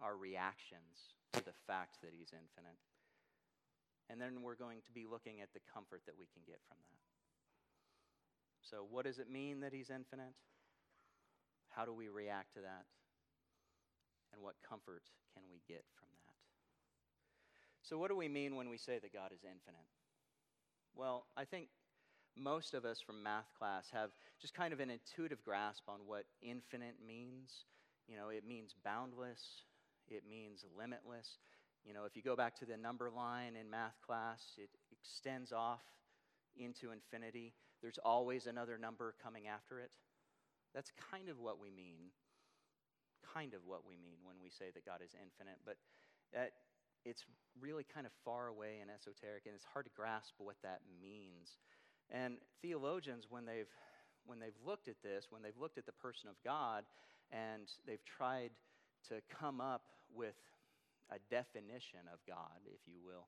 our 0.00 0.16
reactions 0.16 1.14
to 1.34 1.44
the 1.44 1.56
fact 1.66 1.98
that 2.02 2.10
He's 2.16 2.32
infinite. 2.32 2.78
And 4.10 4.20
then 4.20 4.42
we're 4.42 4.56
going 4.56 4.80
to 4.86 4.92
be 4.92 5.06
looking 5.10 5.40
at 5.40 5.52
the 5.52 5.60
comfort 5.72 6.02
that 6.06 6.16
we 6.18 6.26
can 6.32 6.42
get 6.46 6.60
from 6.66 6.78
that. 6.80 6.98
So, 8.62 8.86
what 8.88 9.04
does 9.04 9.18
it 9.18 9.30
mean 9.30 9.60
that 9.60 9.72
He's 9.72 9.90
infinite? 9.90 10.34
How 11.70 11.84
do 11.84 11.92
we 11.92 12.08
react 12.08 12.54
to 12.54 12.60
that? 12.60 12.86
And 14.32 14.42
what 14.42 14.54
comfort 14.66 15.02
can 15.34 15.42
we 15.50 15.60
get 15.68 15.84
from 15.98 16.08
that? 16.12 16.17
So, 17.88 17.96
what 17.96 18.10
do 18.10 18.16
we 18.16 18.28
mean 18.28 18.54
when 18.54 18.68
we 18.68 18.76
say 18.76 18.98
that 18.98 19.14
God 19.14 19.32
is 19.32 19.44
infinite? 19.44 19.88
Well, 20.94 21.24
I 21.38 21.46
think 21.46 21.68
most 22.36 22.74
of 22.74 22.84
us 22.84 23.00
from 23.00 23.22
math 23.22 23.48
class 23.58 23.88
have 23.94 24.10
just 24.38 24.52
kind 24.52 24.74
of 24.74 24.80
an 24.80 24.90
intuitive 24.90 25.42
grasp 25.42 25.84
on 25.88 26.00
what 26.06 26.24
infinite 26.42 26.96
means. 27.06 27.64
You 28.06 28.16
know, 28.16 28.28
it 28.28 28.46
means 28.46 28.74
boundless, 28.84 29.62
it 30.06 30.22
means 30.28 30.66
limitless. 30.76 31.38
You 31.82 31.94
know, 31.94 32.04
if 32.04 32.14
you 32.14 32.22
go 32.22 32.36
back 32.36 32.56
to 32.56 32.66
the 32.66 32.76
number 32.76 33.10
line 33.10 33.56
in 33.56 33.70
math 33.70 33.96
class, 34.06 34.42
it 34.58 34.68
extends 34.92 35.50
off 35.50 35.80
into 36.58 36.90
infinity. 36.92 37.54
There's 37.80 37.98
always 38.04 38.46
another 38.46 38.76
number 38.76 39.14
coming 39.22 39.46
after 39.46 39.80
it. 39.80 39.90
That's 40.74 40.92
kind 41.10 41.30
of 41.30 41.40
what 41.40 41.58
we 41.58 41.70
mean. 41.70 42.12
Kind 43.32 43.54
of 43.54 43.60
what 43.64 43.86
we 43.88 43.96
mean 43.96 44.18
when 44.24 44.36
we 44.42 44.50
say 44.50 44.66
that 44.74 44.84
God 44.84 45.00
is 45.02 45.14
infinite. 45.14 45.56
But 45.64 45.76
that, 46.34 46.52
it's 47.04 47.24
really 47.60 47.84
kind 47.84 48.06
of 48.06 48.12
far 48.24 48.48
away 48.48 48.78
and 48.80 48.90
esoteric, 48.90 49.46
and 49.46 49.54
it's 49.54 49.64
hard 49.72 49.86
to 49.86 49.92
grasp 49.96 50.34
what 50.38 50.56
that 50.62 50.80
means. 51.02 51.58
And 52.10 52.38
theologians, 52.62 53.26
when 53.28 53.44
they've, 53.44 53.70
when 54.26 54.38
they've 54.38 54.58
looked 54.64 54.88
at 54.88 55.02
this, 55.02 55.26
when 55.30 55.42
they've 55.42 55.58
looked 55.60 55.78
at 55.78 55.86
the 55.86 55.92
person 55.92 56.28
of 56.28 56.36
God, 56.44 56.84
and 57.30 57.68
they've 57.86 58.04
tried 58.04 58.50
to 59.08 59.20
come 59.40 59.60
up 59.60 59.82
with 60.14 60.36
a 61.10 61.18
definition 61.30 62.00
of 62.12 62.18
God, 62.26 62.60
if 62.66 62.80
you 62.86 63.00
will, 63.04 63.26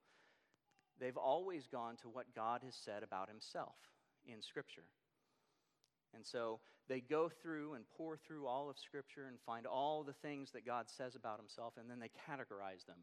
they've 0.98 1.16
always 1.16 1.66
gone 1.66 1.96
to 2.02 2.08
what 2.08 2.34
God 2.34 2.60
has 2.64 2.74
said 2.74 3.02
about 3.02 3.28
himself 3.28 3.76
in 4.26 4.42
Scripture. 4.42 4.84
And 6.14 6.26
so 6.26 6.60
they 6.88 7.00
go 7.00 7.28
through 7.28 7.74
and 7.74 7.84
pour 7.96 8.16
through 8.16 8.46
all 8.46 8.68
of 8.68 8.76
Scripture 8.78 9.26
and 9.28 9.38
find 9.46 9.66
all 9.66 10.02
the 10.02 10.12
things 10.12 10.50
that 10.52 10.66
God 10.66 10.86
says 10.88 11.14
about 11.14 11.38
himself, 11.38 11.74
and 11.78 11.88
then 11.88 12.00
they 12.00 12.10
categorize 12.28 12.84
them 12.86 12.98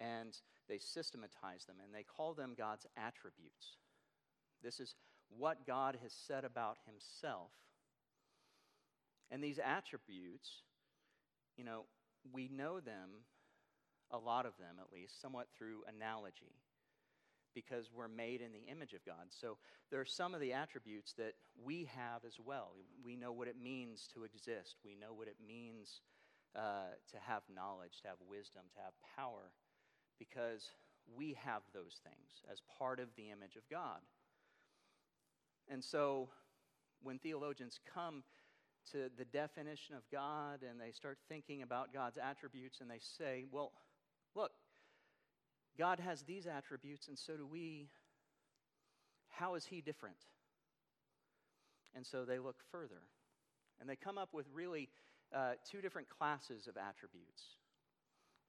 and 0.00 0.36
they 0.68 0.78
systematize 0.78 1.66
them 1.66 1.76
and 1.84 1.94
they 1.94 2.02
call 2.02 2.34
them 2.34 2.54
God's 2.56 2.86
attributes. 2.96 3.76
This 4.62 4.80
is 4.80 4.94
what 5.36 5.66
God 5.66 5.98
has 6.02 6.12
said 6.26 6.44
about 6.44 6.78
himself. 6.86 7.50
And 9.30 9.44
these 9.44 9.60
attributes, 9.64 10.62
you 11.56 11.64
know, 11.64 11.84
we 12.32 12.48
know 12.48 12.80
them, 12.80 13.10
a 14.10 14.18
lot 14.18 14.46
of 14.46 14.56
them 14.58 14.76
at 14.80 14.92
least, 14.92 15.20
somewhat 15.20 15.46
through 15.56 15.82
analogy 15.88 16.56
because 17.54 17.90
we're 17.94 18.08
made 18.08 18.40
in 18.40 18.52
the 18.52 18.70
image 18.70 18.92
of 18.92 19.04
God. 19.04 19.26
So 19.28 19.58
there 19.90 20.00
are 20.00 20.06
some 20.06 20.34
of 20.34 20.40
the 20.40 20.52
attributes 20.52 21.14
that 21.18 21.34
we 21.62 21.88
have 21.94 22.24
as 22.24 22.38
well. 22.44 22.72
We 23.04 23.16
know 23.16 23.32
what 23.32 23.48
it 23.48 23.56
means 23.60 24.08
to 24.14 24.24
exist, 24.24 24.76
we 24.84 24.94
know 24.94 25.12
what 25.12 25.28
it 25.28 25.36
means 25.44 26.00
uh, 26.56 26.94
to 27.10 27.16
have 27.26 27.42
knowledge, 27.52 28.02
to 28.02 28.08
have 28.08 28.18
wisdom, 28.28 28.62
to 28.74 28.82
have 28.82 28.94
power, 29.16 29.52
because 30.20 30.70
we 31.16 31.36
have 31.42 31.62
those 31.74 31.98
things 32.04 32.44
as 32.52 32.62
part 32.78 33.00
of 33.00 33.08
the 33.16 33.30
image 33.30 33.56
of 33.56 33.62
God. 33.68 33.98
And 35.68 35.82
so 35.82 36.28
when 37.02 37.18
theologians 37.18 37.80
come 37.92 38.22
to 38.92 39.10
the 39.18 39.24
definition 39.24 39.96
of 39.96 40.02
God 40.12 40.60
and 40.68 40.80
they 40.80 40.92
start 40.92 41.18
thinking 41.28 41.62
about 41.62 41.92
God's 41.92 42.18
attributes 42.22 42.80
and 42.80 42.88
they 42.88 43.00
say, 43.18 43.44
well, 43.50 43.72
look, 44.36 44.52
God 45.78 46.00
has 46.00 46.22
these 46.22 46.46
attributes, 46.46 47.08
and 47.08 47.18
so 47.18 47.36
do 47.36 47.46
we. 47.46 47.88
How 49.28 49.54
is 49.54 49.64
He 49.64 49.80
different? 49.80 50.16
And 51.94 52.06
so 52.06 52.24
they 52.24 52.38
look 52.38 52.56
further 52.70 53.02
And 53.80 53.88
they 53.88 53.96
come 53.96 54.18
up 54.18 54.34
with 54.34 54.46
really 54.52 54.88
uh, 55.34 55.52
two 55.70 55.80
different 55.80 56.08
classes 56.08 56.66
of 56.66 56.76
attributes. 56.76 57.42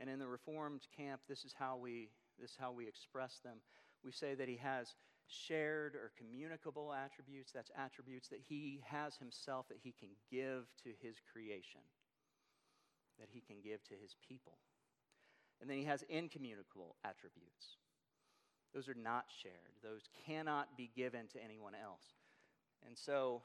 And 0.01 0.09
in 0.09 0.17
the 0.17 0.27
Reformed 0.27 0.81
camp, 0.97 1.21
this 1.29 1.45
is 1.45 1.53
how 1.57 1.77
we, 1.77 2.09
this 2.39 2.51
is 2.51 2.57
how 2.59 2.71
we 2.71 2.87
express 2.87 3.39
them. 3.43 3.57
We 4.03 4.11
say 4.11 4.33
that 4.33 4.49
he 4.49 4.57
has 4.57 4.95
shared 5.27 5.93
or 5.93 6.11
communicable 6.17 6.91
attributes. 6.91 7.51
That's 7.53 7.69
attributes 7.77 8.27
that 8.29 8.41
he 8.49 8.81
has 8.83 9.15
himself 9.15 9.67
that 9.69 9.77
he 9.83 9.93
can 9.93 10.09
give 10.31 10.65
to 10.83 10.89
his 11.01 11.17
creation, 11.31 11.81
that 13.19 13.29
he 13.31 13.41
can 13.41 13.57
give 13.63 13.83
to 13.85 13.93
his 14.01 14.15
people. 14.27 14.57
And 15.61 15.69
then 15.69 15.77
he 15.77 15.85
has 15.85 16.03
incommunicable 16.09 16.95
attributes. 17.05 17.77
Those 18.73 18.89
are 18.89 18.95
not 18.95 19.25
shared, 19.29 19.75
those 19.83 20.09
cannot 20.25 20.75
be 20.77 20.89
given 20.95 21.27
to 21.33 21.43
anyone 21.43 21.73
else. 21.75 22.15
And 22.87 22.97
so 22.97 23.43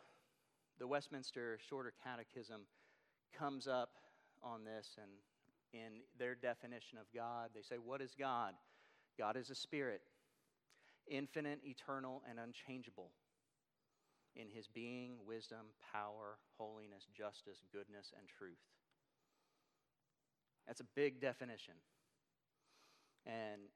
the 0.78 0.86
Westminster 0.86 1.58
Shorter 1.68 1.92
Catechism 2.02 2.62
comes 3.36 3.66
up 3.66 3.90
on 4.42 4.64
this, 4.64 4.96
and 5.02 5.10
in 5.76 6.00
their 6.18 6.34
definition 6.34 6.98
of 6.98 7.06
God, 7.14 7.50
they 7.54 7.62
say, 7.62 7.76
What 7.76 8.00
is 8.00 8.14
God? 8.18 8.54
God 9.18 9.36
is 9.36 9.50
a 9.50 9.54
spirit, 9.54 10.02
infinite, 11.08 11.60
eternal, 11.64 12.22
and 12.28 12.38
unchangeable 12.38 13.10
in 14.34 14.48
his 14.48 14.68
being, 14.68 15.16
wisdom, 15.26 15.72
power, 15.92 16.38
holiness, 16.58 17.06
justice, 17.16 17.62
goodness, 17.72 18.12
and 18.18 18.28
truth. 18.28 18.60
That's 20.66 20.80
a 20.80 20.88
big 20.94 21.20
definition. 21.20 21.74
And, 23.24 23.72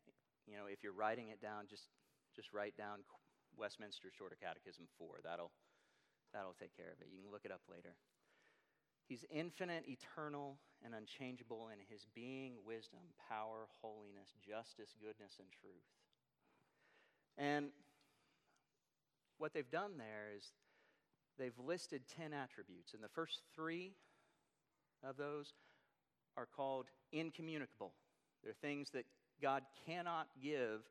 you 0.47 0.57
know, 0.57 0.67
if 0.71 0.83
you're 0.83 0.93
writing 0.93 1.29
it 1.31 1.41
down, 1.41 1.65
just, 1.69 1.89
just 2.37 2.53
write 2.53 2.77
down 2.77 2.99
Westminster 3.57 4.09
Shorter 4.17 4.37
Catechism 4.41 4.85
4. 4.99 5.25
That'll, 5.25 5.51
that'll 6.35 6.57
take 6.61 6.77
care 6.77 6.93
of 6.93 7.01
it. 7.01 7.09
You 7.11 7.23
can 7.23 7.33
look 7.33 7.45
it 7.45 7.53
up 7.53 7.63
later. 7.71 7.97
He's 9.09 9.25
infinite, 9.31 9.85
eternal, 9.89 10.59
and 10.85 10.95
unchangeable 10.95 11.69
in 11.73 11.79
his 11.89 12.07
being, 12.15 12.55
wisdom, 12.65 13.01
power, 13.29 13.69
holiness, 13.83 14.35
justice, 14.41 14.95
goodness, 15.01 15.37
and 15.39 15.49
truth. 15.61 15.85
And 17.37 17.71
what 19.39 19.53
they've 19.53 19.71
done 19.71 19.93
there 19.99 20.29
is 20.37 20.53
they've 21.39 21.59
listed 21.59 22.03
10 22.17 22.33
attributes, 22.33 22.95
and 22.95 23.03
the 23.03 23.09
first 23.09 23.43
three 23.55 23.93
of 25.03 25.17
those 25.17 25.55
are 26.37 26.47
called 26.47 26.87
incommunicable. 27.13 27.93
They're 28.45 28.53
things 28.53 28.91
that 28.91 29.05
God 29.43 29.63
cannot 29.87 30.29
give 30.43 30.83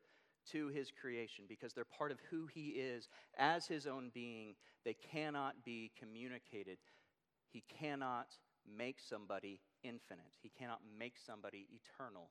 to 0.52 0.68
his 0.68 0.90
creation 0.90 1.44
because 1.48 1.72
they're 1.72 1.84
part 1.84 2.10
of 2.10 2.18
who 2.30 2.46
he 2.46 2.70
is 2.70 3.08
as 3.38 3.66
his 3.66 3.86
own 3.86 4.10
being. 4.12 4.54
They 4.84 4.94
cannot 4.94 5.64
be 5.64 5.92
communicated. 5.98 6.78
He 7.52 7.62
cannot 7.78 8.28
make 8.76 8.98
somebody 9.00 9.60
infinite. 9.82 10.34
He 10.42 10.50
cannot 10.50 10.80
make 10.98 11.14
somebody 11.18 11.66
eternal. 11.70 12.30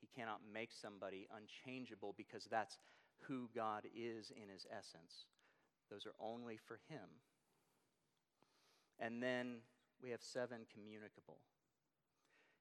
He 0.00 0.08
cannot 0.14 0.40
make 0.52 0.72
somebody 0.72 1.28
unchangeable 1.34 2.14
because 2.16 2.46
that's 2.50 2.78
who 3.28 3.48
God 3.54 3.84
is 3.94 4.30
in 4.30 4.48
his 4.48 4.66
essence. 4.70 5.26
Those 5.90 6.06
are 6.06 6.14
only 6.20 6.56
for 6.56 6.80
him. 6.88 7.20
And 8.98 9.22
then 9.22 9.58
we 10.02 10.10
have 10.10 10.22
seven 10.22 10.60
communicable 10.72 11.38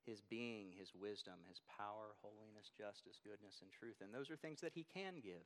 his 0.05 0.21
being, 0.21 0.74
his 0.79 0.95
wisdom, 0.95 1.36
his 1.48 1.62
power, 1.77 2.17
holiness, 2.24 2.71
justice, 2.75 3.21
goodness, 3.21 3.62
and 3.62 3.69
truth. 3.69 4.01
And 4.01 4.09
those 4.09 4.31
are 4.31 4.36
things 4.36 4.62
that 4.62 4.74
he 4.74 4.86
can 4.91 5.21
give. 5.21 5.45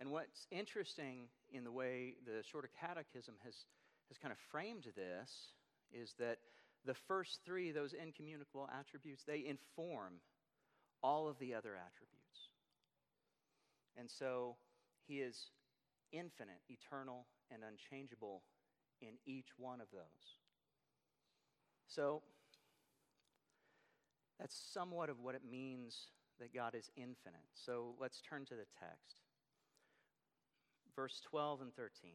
And 0.00 0.10
what's 0.10 0.46
interesting 0.50 1.28
in 1.52 1.64
the 1.64 1.70
way 1.70 2.14
the 2.24 2.42
Shorter 2.42 2.70
Catechism 2.80 3.34
has, 3.44 3.66
has 4.08 4.16
kind 4.16 4.32
of 4.32 4.38
framed 4.50 4.88
this 4.96 5.52
is 5.92 6.14
that 6.18 6.38
the 6.84 6.94
first 6.94 7.40
three, 7.44 7.70
those 7.70 7.92
incommunicable 7.92 8.68
attributes, 8.78 9.22
they 9.24 9.44
inform 9.46 10.14
all 11.02 11.28
of 11.28 11.38
the 11.38 11.54
other 11.54 11.74
attributes. 11.76 12.50
And 13.96 14.10
so 14.10 14.56
he 15.06 15.20
is 15.20 15.50
infinite, 16.12 16.60
eternal, 16.68 17.26
and 17.50 17.62
unchangeable 17.62 18.42
in 19.00 19.14
each 19.26 19.48
one 19.56 19.80
of 19.80 19.88
those. 19.92 20.38
So 21.86 22.22
that's 24.38 24.56
somewhat 24.72 25.10
of 25.10 25.20
what 25.20 25.34
it 25.34 25.42
means 25.48 26.08
that 26.40 26.54
God 26.54 26.74
is 26.74 26.90
infinite. 26.96 27.46
So 27.54 27.94
let's 28.00 28.20
turn 28.20 28.44
to 28.46 28.54
the 28.54 28.66
text. 28.80 29.20
Verse 30.96 31.20
12 31.30 31.62
and 31.62 31.74
13. 31.74 32.12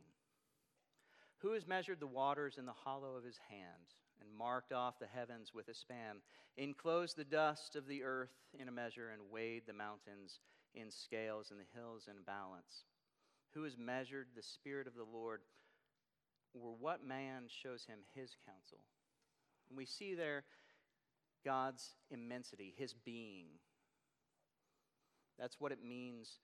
Who 1.41 1.53
has 1.53 1.67
measured 1.67 1.99
the 1.99 2.07
waters 2.07 2.57
in 2.57 2.65
the 2.65 2.71
hollow 2.71 3.15
of 3.15 3.23
his 3.23 3.39
hand, 3.49 3.93
and 4.19 4.35
marked 4.35 4.73
off 4.73 4.99
the 4.99 5.05
heavens 5.05 5.53
with 5.53 5.67
a 5.67 5.73
span, 5.73 6.17
enclosed 6.57 7.15
the 7.15 7.23
dust 7.23 7.75
of 7.75 7.87
the 7.87 8.03
earth 8.03 8.33
in 8.57 8.67
a 8.67 8.71
measure, 8.71 9.11
and 9.11 9.31
weighed 9.31 9.63
the 9.67 9.73
mountains 9.73 10.39
in 10.73 10.89
scales 10.89 11.51
and 11.51 11.59
the 11.59 11.79
hills 11.79 12.07
in 12.09 12.23
balance? 12.23 12.85
Who 13.53 13.63
has 13.63 13.77
measured 13.77 14.27
the 14.35 14.41
Spirit 14.41 14.87
of 14.87 14.95
the 14.95 15.03
Lord, 15.03 15.41
or 16.53 16.75
what 16.79 17.05
man 17.05 17.43
shows 17.47 17.85
him 17.85 17.99
his 18.15 18.35
counsel? 18.45 18.79
And 19.69 19.77
we 19.77 19.85
see 19.85 20.15
there 20.15 20.43
God's 21.45 21.95
immensity, 22.09 22.73
his 22.75 22.93
being. 22.93 23.45
That's 25.37 25.59
what 25.59 25.71
it 25.71 25.83
means 25.83 26.39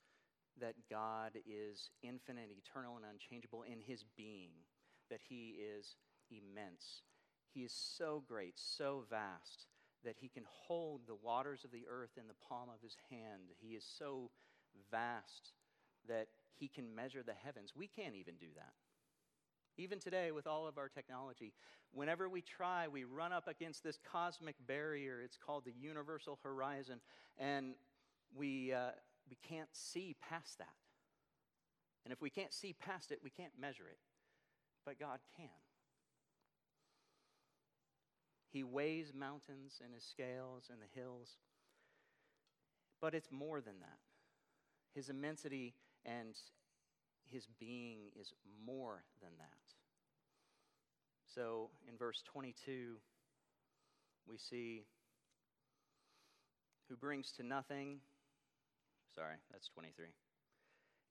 that 0.60 0.76
God 0.90 1.32
is 1.48 1.90
infinite, 2.04 2.50
eternal, 2.56 2.96
and 2.96 3.06
unchangeable 3.12 3.64
in 3.64 3.80
his 3.80 4.06
being, 4.16 4.52
that 5.14 5.22
he 5.30 5.58
is 5.78 5.96
immense. 6.32 7.04
He 7.54 7.60
is 7.62 7.72
so 7.72 8.24
great, 8.28 8.56
so 8.56 9.04
vast, 9.12 9.68
that 10.04 10.16
he 10.20 10.28
can 10.28 10.44
hold 10.48 11.02
the 11.06 11.14
waters 11.14 11.64
of 11.64 11.72
the 11.72 11.86
earth 11.88 12.18
in 12.18 12.28
the 12.28 12.34
palm 12.50 12.70
of 12.70 12.82
his 12.82 12.98
hand. 13.12 13.44
He 13.62 13.76
is 13.76 13.86
so 14.00 14.32
vast 14.90 15.54
that 16.08 16.30
he 16.56 16.68
can 16.68 16.96
measure 16.96 17.22
the 17.22 17.36
heavens. 17.46 17.74
We 17.76 17.88
can't 17.88 18.16
even 18.16 18.34
do 18.40 18.48
that. 18.56 18.74
Even 19.78 20.00
today, 20.00 20.32
with 20.32 20.48
all 20.48 20.68
of 20.68 20.80
our 20.80 20.90
technology, 20.90 21.54
whenever 21.92 22.28
we 22.28 22.42
try, 22.42 22.88
we 22.88 23.04
run 23.04 23.32
up 23.32 23.48
against 23.48 23.84
this 23.84 24.00
cosmic 24.12 24.56
barrier. 24.66 25.22
It's 25.24 25.38
called 25.38 25.66
the 25.66 25.74
universal 25.80 26.40
horizon, 26.42 27.02
and 27.38 27.76
we, 28.36 28.74
uh, 28.74 28.92
we 29.30 29.38
can't 29.48 29.70
see 29.74 30.16
past 30.28 30.58
that. 30.58 30.74
And 32.04 32.12
if 32.12 32.20
we 32.20 32.32
can't 32.32 32.52
see 32.52 32.74
past 32.74 33.12
it, 33.12 33.20
we 33.24 33.30
can't 33.30 33.54
measure 33.60 33.86
it. 33.88 34.00
But 34.86 35.00
God 35.00 35.20
can. 35.38 35.50
He 38.52 38.64
weighs 38.64 39.14
mountains 39.14 39.82
in 39.84 39.94
his 39.94 40.04
scales 40.04 40.70
and 40.70 40.80
the 40.80 41.00
hills. 41.00 41.30
But 43.02 43.16
it's 43.16 43.32
more 43.32 43.62
than 43.62 43.80
that. 43.80 44.00
His 44.94 45.10
immensity 45.10 45.74
and 46.06 46.36
his 47.32 47.48
being 47.60 48.12
is 48.20 48.34
more 48.66 49.04
than 49.22 49.32
that. 49.40 49.48
So 51.34 51.72
in 51.90 51.98
verse 51.98 52.22
22, 52.32 52.98
we 54.30 54.38
see 54.38 54.84
who 56.90 56.96
brings 56.96 57.32
to 57.38 57.44
nothing. 57.44 58.00
Sorry, 59.16 59.36
that's 59.52 59.68
23. 59.70 60.06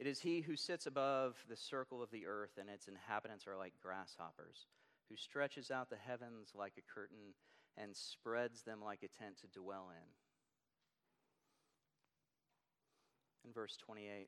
It 0.03 0.09
is 0.09 0.19
he 0.19 0.41
who 0.41 0.57
sits 0.57 0.87
above 0.87 1.37
the 1.49 1.55
circle 1.57 2.03
of 2.03 2.11
the 2.11 2.27
earth, 2.27 2.59
and 2.59 2.69
its 2.69 2.89
inhabitants 2.89 3.47
are 3.47 3.57
like 3.57 3.75
grasshoppers, 3.81 4.67
who 5.09 5.15
stretches 5.17 5.71
out 5.71 5.91
the 5.91 5.97
heavens 5.97 6.51
like 6.57 6.73
a 6.77 6.93
curtain 6.93 7.35
and 7.77 7.95
spreads 7.95 8.63
them 8.63 8.81
like 8.85 9.05
a 9.05 9.23
tent 9.23 9.37
to 9.43 9.61
dwell 9.61 9.93
in. 9.93 10.09
In 13.47 13.53
verse 13.53 13.77
28, 13.77 14.27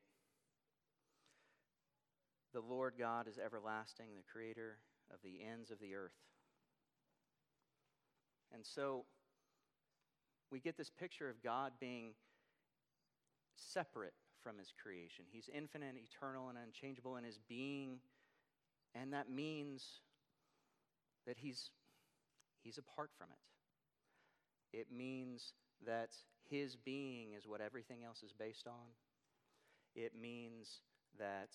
the 2.53 2.61
Lord 2.61 2.93
God 2.97 3.27
is 3.27 3.37
everlasting, 3.37 4.11
the 4.15 4.23
creator 4.31 4.77
of 5.13 5.19
the 5.25 5.43
ends 5.45 5.71
of 5.71 5.81
the 5.81 5.93
earth. 5.93 6.15
And 8.53 8.65
so 8.65 9.03
we 10.49 10.61
get 10.61 10.77
this 10.77 10.89
picture 10.89 11.29
of 11.29 11.43
God 11.43 11.73
being 11.81 12.13
separate 13.57 14.13
from 14.45 14.59
his 14.59 14.71
creation. 14.81 15.25
He's 15.31 15.49
infinite, 15.49 15.95
eternal, 15.97 16.49
and 16.49 16.57
unchangeable 16.57 17.17
in 17.17 17.23
his 17.23 17.39
being, 17.49 17.97
and 18.93 19.11
that 19.13 19.29
means 19.29 19.83
that 21.25 21.37
he's, 21.39 21.71
he's 22.63 22.77
apart 22.77 23.09
from 23.17 23.29
it. 23.31 24.77
It 24.77 24.87
means 24.95 25.53
that 25.87 26.09
his 26.49 26.75
being 26.75 27.33
is 27.35 27.47
what 27.47 27.61
everything 27.61 28.03
else 28.05 28.21
is 28.21 28.33
based 28.37 28.67
on. 28.67 28.93
It 29.95 30.11
means 30.19 30.81
that 31.17 31.49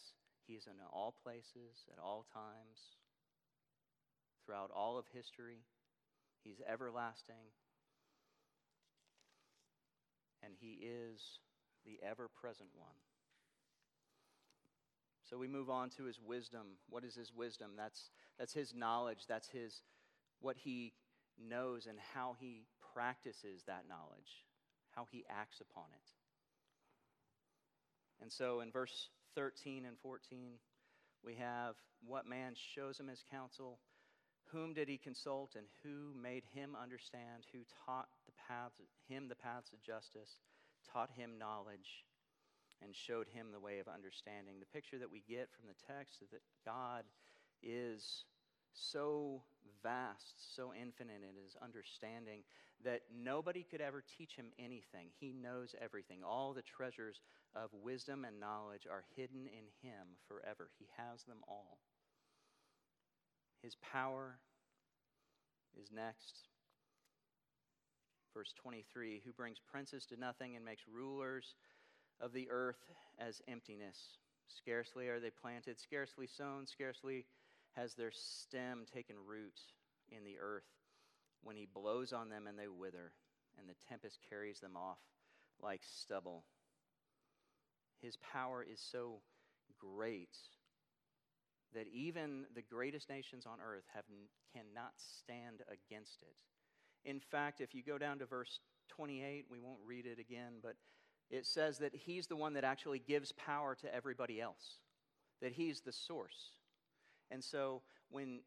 He's 0.50 0.66
in 0.66 0.72
all 0.92 1.14
places, 1.22 1.86
at 1.92 2.02
all 2.02 2.26
times, 2.34 2.98
throughout 4.44 4.72
all 4.74 4.98
of 4.98 5.04
history. 5.12 5.62
He's 6.42 6.60
everlasting. 6.68 7.54
And 10.42 10.54
He 10.58 10.80
is 10.82 11.38
the 11.84 11.98
ever 12.06 12.28
present 12.28 12.70
one. 12.76 12.96
So 15.28 15.38
we 15.38 15.46
move 15.46 15.70
on 15.70 15.90
to 15.90 16.04
his 16.04 16.18
wisdom. 16.18 16.66
What 16.88 17.04
is 17.04 17.14
his 17.14 17.32
wisdom? 17.32 17.72
That's, 17.76 18.10
that's 18.38 18.52
his 18.52 18.74
knowledge. 18.74 19.26
That's 19.28 19.48
his, 19.48 19.82
what 20.40 20.56
he 20.56 20.92
knows 21.38 21.86
and 21.86 21.98
how 22.14 22.36
he 22.40 22.64
practices 22.92 23.62
that 23.66 23.84
knowledge, 23.88 24.44
how 24.90 25.06
he 25.10 25.24
acts 25.30 25.60
upon 25.60 25.84
it. 25.92 26.10
And 28.20 28.32
so 28.32 28.60
in 28.60 28.72
verse 28.72 29.08
13 29.36 29.84
and 29.84 29.96
14, 30.02 30.54
we 31.24 31.34
have 31.34 31.76
what 32.04 32.26
man 32.26 32.54
shows 32.74 32.98
him 32.98 33.08
his 33.08 33.24
counsel, 33.30 33.78
whom 34.52 34.74
did 34.74 34.88
he 34.88 34.98
consult, 34.98 35.54
and 35.56 35.66
who 35.84 36.18
made 36.20 36.42
him 36.54 36.76
understand, 36.80 37.44
who 37.52 37.60
taught 37.86 38.08
the 38.26 38.32
paths, 38.48 38.80
him 39.08 39.28
the 39.28 39.34
paths 39.36 39.72
of 39.72 39.82
justice, 39.82 40.40
taught 40.92 41.10
him 41.16 41.38
knowledge, 41.38 42.04
and 42.82 42.94
showed 42.94 43.28
him 43.28 43.52
the 43.52 43.60
way 43.60 43.78
of 43.78 43.88
understanding. 43.88 44.56
The 44.58 44.66
picture 44.66 44.98
that 44.98 45.10
we 45.10 45.22
get 45.28 45.48
from 45.52 45.68
the 45.68 45.92
text 45.92 46.22
is 46.22 46.30
that 46.30 46.42
God 46.64 47.04
is 47.62 48.24
so 48.72 49.42
vast, 49.82 50.54
so 50.56 50.72
infinite 50.74 51.22
in 51.22 51.42
his 51.42 51.56
understanding 51.62 52.42
that 52.84 53.02
nobody 53.14 53.66
could 53.70 53.80
ever 53.80 54.02
teach 54.16 54.34
him 54.36 54.46
anything. 54.58 55.08
He 55.18 55.32
knows 55.32 55.74
everything. 55.80 56.20
All 56.24 56.54
the 56.54 56.62
treasures 56.62 57.20
of 57.54 57.70
wisdom 57.82 58.24
and 58.24 58.40
knowledge 58.40 58.86
are 58.90 59.04
hidden 59.16 59.46
in 59.46 59.88
him 59.88 60.16
forever. 60.26 60.70
He 60.78 60.86
has 60.96 61.24
them 61.24 61.38
all. 61.46 61.78
His 63.62 63.76
power 63.92 64.38
is 65.78 65.90
next. 65.92 66.49
Verse 68.34 68.52
23 68.62 69.22
Who 69.24 69.32
brings 69.32 69.58
princes 69.58 70.06
to 70.06 70.16
nothing 70.16 70.56
and 70.56 70.64
makes 70.64 70.82
rulers 70.90 71.54
of 72.20 72.32
the 72.32 72.48
earth 72.50 72.90
as 73.18 73.42
emptiness. 73.48 74.18
Scarcely 74.46 75.08
are 75.08 75.20
they 75.20 75.30
planted, 75.30 75.78
scarcely 75.78 76.26
sown, 76.26 76.66
scarcely 76.66 77.24
has 77.76 77.94
their 77.94 78.10
stem 78.12 78.84
taken 78.92 79.16
root 79.26 79.60
in 80.10 80.24
the 80.24 80.38
earth 80.40 80.66
when 81.42 81.56
he 81.56 81.66
blows 81.72 82.12
on 82.12 82.28
them 82.28 82.46
and 82.46 82.58
they 82.58 82.68
wither, 82.68 83.12
and 83.58 83.68
the 83.68 83.76
tempest 83.88 84.18
carries 84.28 84.60
them 84.60 84.76
off 84.76 84.98
like 85.62 85.82
stubble. 85.84 86.44
His 88.02 88.16
power 88.16 88.62
is 88.62 88.80
so 88.80 89.20
great 89.78 90.36
that 91.74 91.86
even 91.92 92.46
the 92.54 92.62
greatest 92.62 93.08
nations 93.08 93.46
on 93.46 93.58
earth 93.64 93.84
have, 93.94 94.04
cannot 94.52 94.92
stand 94.96 95.62
against 95.68 96.22
it. 96.22 96.36
In 97.04 97.20
fact, 97.20 97.60
if 97.60 97.74
you 97.74 97.82
go 97.82 97.98
down 97.98 98.18
to 98.18 98.26
verse 98.26 98.60
28, 98.88 99.46
we 99.50 99.60
won't 99.60 99.78
read 99.86 100.06
it 100.06 100.18
again, 100.18 100.54
but 100.62 100.76
it 101.30 101.46
says 101.46 101.78
that 101.78 101.94
he's 101.94 102.26
the 102.26 102.36
one 102.36 102.54
that 102.54 102.64
actually 102.64 102.98
gives 102.98 103.32
power 103.32 103.74
to 103.76 103.94
everybody 103.94 104.40
else, 104.40 104.78
that 105.40 105.52
he's 105.52 105.80
the 105.80 105.92
source. 105.92 106.50
And 107.30 107.42
so 107.42 107.82
when 108.10 108.40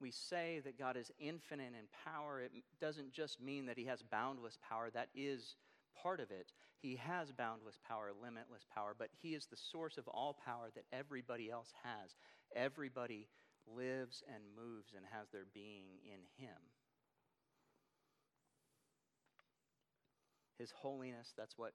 we 0.00 0.10
say 0.10 0.60
that 0.64 0.78
God 0.78 0.96
is 0.96 1.10
infinite 1.18 1.72
in 1.78 1.86
power, 2.04 2.40
it 2.40 2.52
doesn't 2.80 3.12
just 3.12 3.40
mean 3.40 3.66
that 3.66 3.78
he 3.78 3.84
has 3.86 4.02
boundless 4.02 4.58
power. 4.68 4.90
That 4.90 5.08
is 5.14 5.56
part 6.00 6.20
of 6.20 6.30
it. 6.30 6.52
He 6.80 6.96
has 6.96 7.30
boundless 7.30 7.78
power, 7.86 8.10
limitless 8.20 8.66
power, 8.74 8.94
but 8.98 9.08
he 9.20 9.34
is 9.34 9.46
the 9.46 9.56
source 9.56 9.98
of 9.98 10.08
all 10.08 10.36
power 10.44 10.70
that 10.74 10.84
everybody 10.92 11.50
else 11.50 11.72
has. 11.84 12.16
Everybody 12.56 13.28
lives 13.66 14.22
and 14.32 14.42
moves 14.56 14.92
and 14.96 15.04
has 15.12 15.28
their 15.30 15.46
being 15.54 15.98
in 16.04 16.20
him. 16.44 16.56
His 20.62 20.70
holiness, 20.70 21.34
that's 21.36 21.58
what 21.58 21.72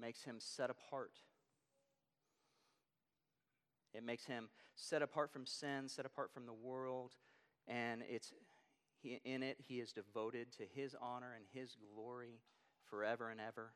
makes 0.00 0.22
him 0.22 0.36
set 0.38 0.70
apart. 0.70 1.12
It 3.92 4.02
makes 4.02 4.24
him 4.24 4.48
set 4.74 5.02
apart 5.02 5.30
from 5.30 5.44
sin, 5.44 5.90
set 5.90 6.06
apart 6.06 6.32
from 6.32 6.46
the 6.46 6.54
world, 6.54 7.12
and 7.66 8.02
it's 8.08 8.32
he, 9.02 9.20
in 9.26 9.42
it 9.42 9.58
he 9.58 9.74
is 9.74 9.92
devoted 9.92 10.52
to 10.52 10.62
his 10.74 10.96
honor 11.02 11.34
and 11.36 11.44
his 11.52 11.76
glory 11.94 12.40
forever 12.88 13.28
and 13.28 13.42
ever. 13.42 13.72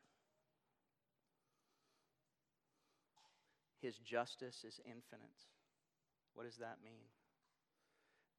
His 3.83 3.99
justice 3.99 4.63
is 4.67 4.79
infinite. 4.83 5.45
What 6.33 6.47
does 6.47 6.57
that 6.57 6.77
mean? 6.83 7.05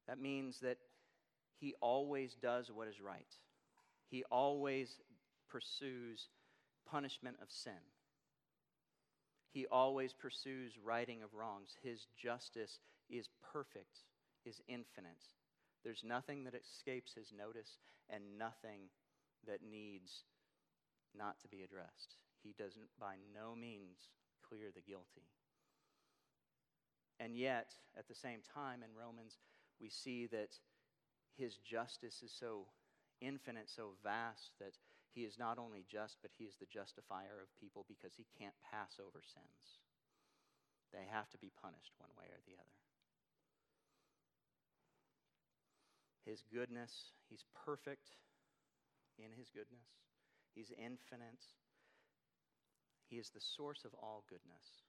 That 0.09 0.19
means 0.19 0.59
that 0.59 0.79
he 1.57 1.73
always 1.79 2.33
does 2.35 2.69
what 2.69 2.89
is 2.89 2.99
right. 2.99 3.33
He 4.09 4.25
always 4.29 4.99
pursues 5.55 6.27
punishment 6.85 7.37
of 7.41 7.49
sin. 7.49 7.79
He 9.53 9.65
always 9.71 10.11
pursues 10.11 10.73
righting 10.83 11.23
of 11.23 11.33
wrongs. 11.33 11.77
His 11.81 12.07
justice 12.21 12.79
is 13.09 13.29
perfect, 13.53 14.03
is 14.45 14.61
infinite. 14.67 15.23
There's 15.85 16.03
nothing 16.03 16.43
that 16.43 16.55
escapes 16.55 17.13
his 17.13 17.31
notice 17.31 17.77
and 18.09 18.37
nothing 18.37 18.89
that 19.47 19.59
needs 19.63 20.25
not 21.17 21.39
to 21.39 21.47
be 21.47 21.63
addressed. 21.63 22.17
He 22.43 22.53
doesn't 22.59 22.91
by 22.99 23.15
no 23.33 23.55
means 23.55 24.09
clear 24.49 24.71
the 24.75 24.81
guilty. 24.81 25.29
And 27.17 27.37
yet, 27.37 27.71
at 27.97 28.09
the 28.09 28.15
same 28.15 28.39
time, 28.53 28.83
in 28.83 28.89
Romans, 28.93 29.37
we 29.79 29.87
see 29.87 30.25
that 30.27 30.59
his 31.37 31.55
justice 31.55 32.21
is 32.23 32.33
so 32.37 32.65
infinite, 33.21 33.69
so 33.69 33.91
vast, 34.03 34.51
that 34.59 34.73
he 35.15 35.23
is 35.23 35.39
not 35.39 35.55
only 35.55 35.87
just, 35.87 36.19
but 36.19 36.35
he 36.35 36.43
is 36.43 36.59
the 36.59 36.67
justifier 36.67 37.39
of 37.39 37.55
people 37.55 37.87
because 37.87 38.11
he 38.19 38.27
can't 38.35 38.59
pass 38.67 38.99
over 38.99 39.23
sins. 39.23 39.79
They 40.91 41.07
have 41.07 41.31
to 41.31 41.39
be 41.39 41.55
punished 41.55 41.95
one 41.97 42.11
way 42.19 42.27
or 42.27 42.43
the 42.43 42.59
other. 42.59 42.75
His 46.27 46.43
goodness, 46.51 47.15
he's 47.31 47.47
perfect 47.63 48.11
in 49.15 49.31
his 49.31 49.47
goodness, 49.55 49.87
he's 50.51 50.75
infinite. 50.75 51.47
He 53.07 53.15
is 53.21 53.29
the 53.29 53.39
source 53.39 53.85
of 53.85 53.93
all 54.01 54.25
goodness. 54.27 54.83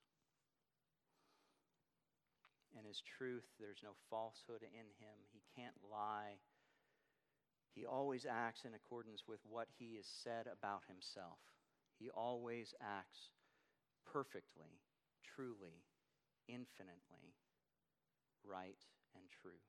In 2.73 2.85
his 2.85 3.01
truth, 3.05 3.45
there's 3.61 3.85
no 3.85 3.93
falsehood 4.09 4.65
in 4.65 4.89
him. 4.99 5.17
He 5.33 5.45
can't 5.55 5.77
lie. 5.85 6.41
He 7.77 7.85
always 7.85 8.25
acts 8.25 8.65
in 8.65 8.73
accordance 8.73 9.29
with 9.29 9.41
what 9.45 9.69
he 9.77 10.01
has 10.01 10.09
said 10.25 10.49
about 10.49 10.81
himself. 10.89 11.37
He 12.01 12.09
always 12.09 12.73
acts 12.81 13.29
perfectly, 14.11 14.81
truly, 15.37 15.85
infinitely 16.49 17.37
right 18.49 18.81
and 19.13 19.25
true. 19.43 19.61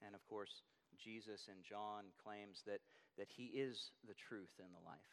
And 0.00 0.14
of 0.14 0.24
course, 0.24 0.64
Jesus 0.96 1.48
in 1.48 1.60
John 1.60 2.08
claims 2.24 2.62
that, 2.66 2.80
that 3.18 3.28
he 3.28 3.52
is 3.52 3.92
the 4.08 4.16
truth 4.16 4.56
in 4.58 4.72
the 4.72 4.84
life. 4.88 5.12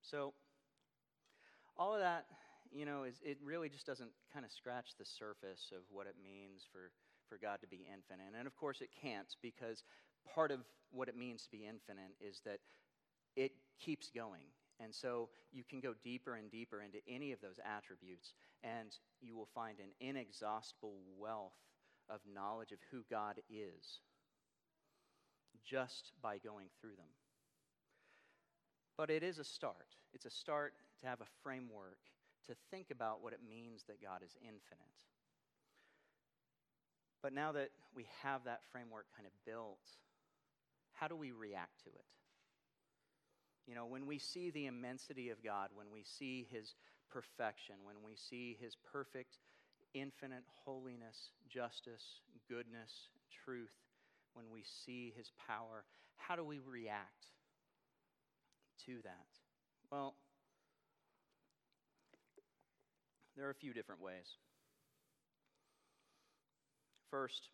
So, 0.00 0.32
all 1.76 1.92
of 1.92 2.00
that, 2.00 2.24
you 2.72 2.86
know, 2.86 3.04
is, 3.04 3.20
it 3.22 3.36
really 3.44 3.68
just 3.68 3.84
doesn't 3.84 4.10
kind 4.32 4.46
of 4.46 4.52
scratch 4.52 4.96
the 4.98 5.04
surface 5.04 5.68
of 5.76 5.84
what 5.92 6.06
it 6.06 6.16
means 6.16 6.64
for 6.72 6.88
for 7.28 7.38
God 7.38 7.60
to 7.60 7.66
be 7.66 7.86
infinite. 7.92 8.34
And 8.36 8.46
of 8.46 8.56
course, 8.56 8.80
it 8.80 8.90
can't 9.02 9.34
because 9.42 9.82
part 10.34 10.50
of 10.50 10.60
what 10.90 11.08
it 11.08 11.16
means 11.16 11.42
to 11.44 11.50
be 11.50 11.66
infinite 11.66 12.14
is 12.20 12.40
that 12.44 12.60
it 13.36 13.52
keeps 13.78 14.10
going. 14.10 14.46
And 14.80 14.94
so 14.94 15.28
you 15.52 15.64
can 15.68 15.80
go 15.80 15.94
deeper 16.04 16.36
and 16.36 16.50
deeper 16.50 16.82
into 16.82 16.98
any 17.08 17.32
of 17.32 17.40
those 17.40 17.58
attributes, 17.64 18.32
and 18.62 18.90
you 19.20 19.34
will 19.34 19.48
find 19.54 19.78
an 19.80 19.90
inexhaustible 20.00 20.94
wealth 21.18 21.58
of 22.08 22.20
knowledge 22.32 22.72
of 22.72 22.78
who 22.90 23.02
God 23.10 23.40
is 23.50 24.00
just 25.64 26.12
by 26.22 26.38
going 26.38 26.66
through 26.80 26.96
them. 26.96 27.10
But 28.96 29.10
it 29.10 29.22
is 29.22 29.38
a 29.38 29.44
start. 29.44 29.96
It's 30.14 30.26
a 30.26 30.30
start 30.30 30.74
to 31.00 31.06
have 31.06 31.20
a 31.20 31.26
framework 31.42 31.98
to 32.46 32.54
think 32.70 32.90
about 32.90 33.22
what 33.22 33.32
it 33.32 33.40
means 33.48 33.84
that 33.84 34.02
God 34.02 34.22
is 34.24 34.36
infinite. 34.40 34.98
But 37.22 37.32
now 37.32 37.52
that 37.52 37.70
we 37.94 38.06
have 38.22 38.44
that 38.44 38.60
framework 38.70 39.06
kind 39.16 39.26
of 39.26 39.32
built, 39.44 39.78
how 40.92 41.08
do 41.08 41.16
we 41.16 41.32
react 41.32 41.82
to 41.84 41.90
it? 41.90 42.04
You 43.66 43.74
know, 43.74 43.86
when 43.86 44.06
we 44.06 44.18
see 44.18 44.50
the 44.50 44.66
immensity 44.66 45.30
of 45.30 45.42
God, 45.42 45.70
when 45.74 45.86
we 45.92 46.02
see 46.02 46.46
His 46.50 46.74
perfection, 47.10 47.74
when 47.84 47.96
we 48.04 48.16
see 48.16 48.56
His 48.60 48.76
perfect, 48.90 49.38
infinite 49.94 50.44
holiness, 50.64 51.32
justice, 51.48 52.20
goodness, 52.48 53.08
truth, 53.44 53.74
when 54.34 54.46
we 54.52 54.62
see 54.62 55.12
His 55.16 55.30
power, 55.46 55.84
how 56.16 56.36
do 56.36 56.44
we 56.44 56.60
react 56.60 57.26
to 58.86 59.02
that? 59.04 59.26
Well, 59.90 60.14
there 63.36 63.46
are 63.46 63.50
a 63.50 63.54
few 63.54 63.72
different 63.72 64.00
ways. 64.00 64.36
First, 67.10 67.48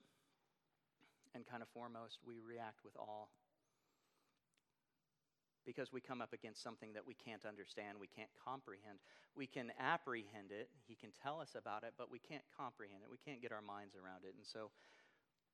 and 1.34 1.46
kind 1.46 1.62
of 1.62 1.68
foremost, 1.68 2.18
we 2.26 2.40
react 2.40 2.84
with 2.84 2.96
awe. 2.96 3.26
because 5.64 5.92
we 5.92 6.00
come 6.00 6.20
up 6.20 6.32
against 6.32 6.62
something 6.62 6.92
that 6.92 7.06
we 7.06 7.14
can't 7.14 7.44
understand, 7.44 7.96
we 7.98 8.06
can't 8.06 8.30
comprehend. 8.44 9.00
We 9.34 9.46
can 9.46 9.72
apprehend 9.80 10.52
it, 10.52 10.68
He 10.86 10.94
can 10.94 11.10
tell 11.22 11.40
us 11.40 11.56
about 11.56 11.82
it, 11.82 11.94
but 11.96 12.10
we 12.10 12.18
can't 12.18 12.44
comprehend 12.56 13.02
it. 13.02 13.10
We 13.10 13.18
can't 13.18 13.40
get 13.42 13.52
our 13.52 13.64
minds 13.64 13.96
around 13.96 14.24
it. 14.28 14.34
And 14.36 14.46
so 14.46 14.70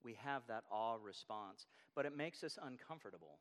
we 0.02 0.14
have 0.14 0.42
that 0.48 0.64
awe 0.70 0.96
response, 1.00 1.66
but 1.94 2.06
it 2.06 2.16
makes 2.16 2.42
us 2.42 2.58
uncomfortable. 2.60 3.38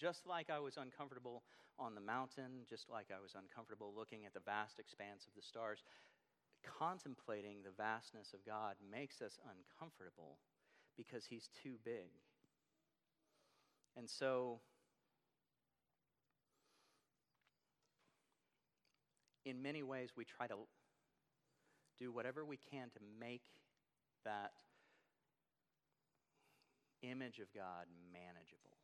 Just 0.00 0.26
like 0.26 0.50
I 0.50 0.58
was 0.58 0.76
uncomfortable 0.76 1.42
on 1.78 1.94
the 1.94 2.00
mountain, 2.00 2.66
just 2.68 2.88
like 2.90 3.06
I 3.14 3.20
was 3.20 3.34
uncomfortable 3.34 3.92
looking 3.94 4.26
at 4.26 4.34
the 4.34 4.40
vast 4.40 4.78
expanse 4.78 5.26
of 5.26 5.34
the 5.36 5.42
stars, 5.42 5.82
contemplating 6.78 7.58
the 7.62 7.70
vastness 7.76 8.32
of 8.34 8.44
God 8.44 8.74
makes 8.90 9.20
us 9.20 9.38
uncomfortable 9.44 10.38
because 10.96 11.24
He's 11.26 11.48
too 11.62 11.76
big. 11.84 12.10
And 13.96 14.08
so, 14.08 14.60
in 19.44 19.62
many 19.62 19.82
ways, 19.82 20.10
we 20.16 20.24
try 20.24 20.46
to 20.46 20.54
do 21.98 22.10
whatever 22.10 22.44
we 22.44 22.58
can 22.70 22.90
to 22.90 23.00
make 23.20 23.44
that 24.24 24.52
image 27.02 27.38
of 27.38 27.52
God 27.54 27.86
manageable. 28.12 28.78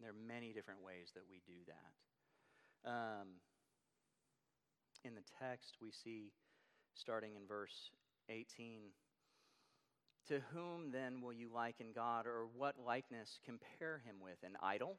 There 0.00 0.10
are 0.10 0.26
many 0.26 0.52
different 0.52 0.82
ways 0.82 1.12
that 1.14 1.22
we 1.30 1.40
do 1.46 1.60
that. 1.68 2.90
Um, 2.90 3.28
in 5.04 5.14
the 5.14 5.22
text, 5.40 5.76
we 5.80 5.90
see, 5.90 6.32
starting 6.94 7.34
in 7.34 7.46
verse 7.46 7.90
18, 8.28 8.82
to 10.28 10.40
whom 10.54 10.92
then 10.92 11.20
will 11.20 11.32
you 11.32 11.50
liken 11.52 11.88
God, 11.94 12.26
or 12.26 12.46
what 12.56 12.76
likeness 12.84 13.40
compare 13.44 14.02
him 14.04 14.16
with? 14.22 14.38
An 14.44 14.56
idol? 14.62 14.98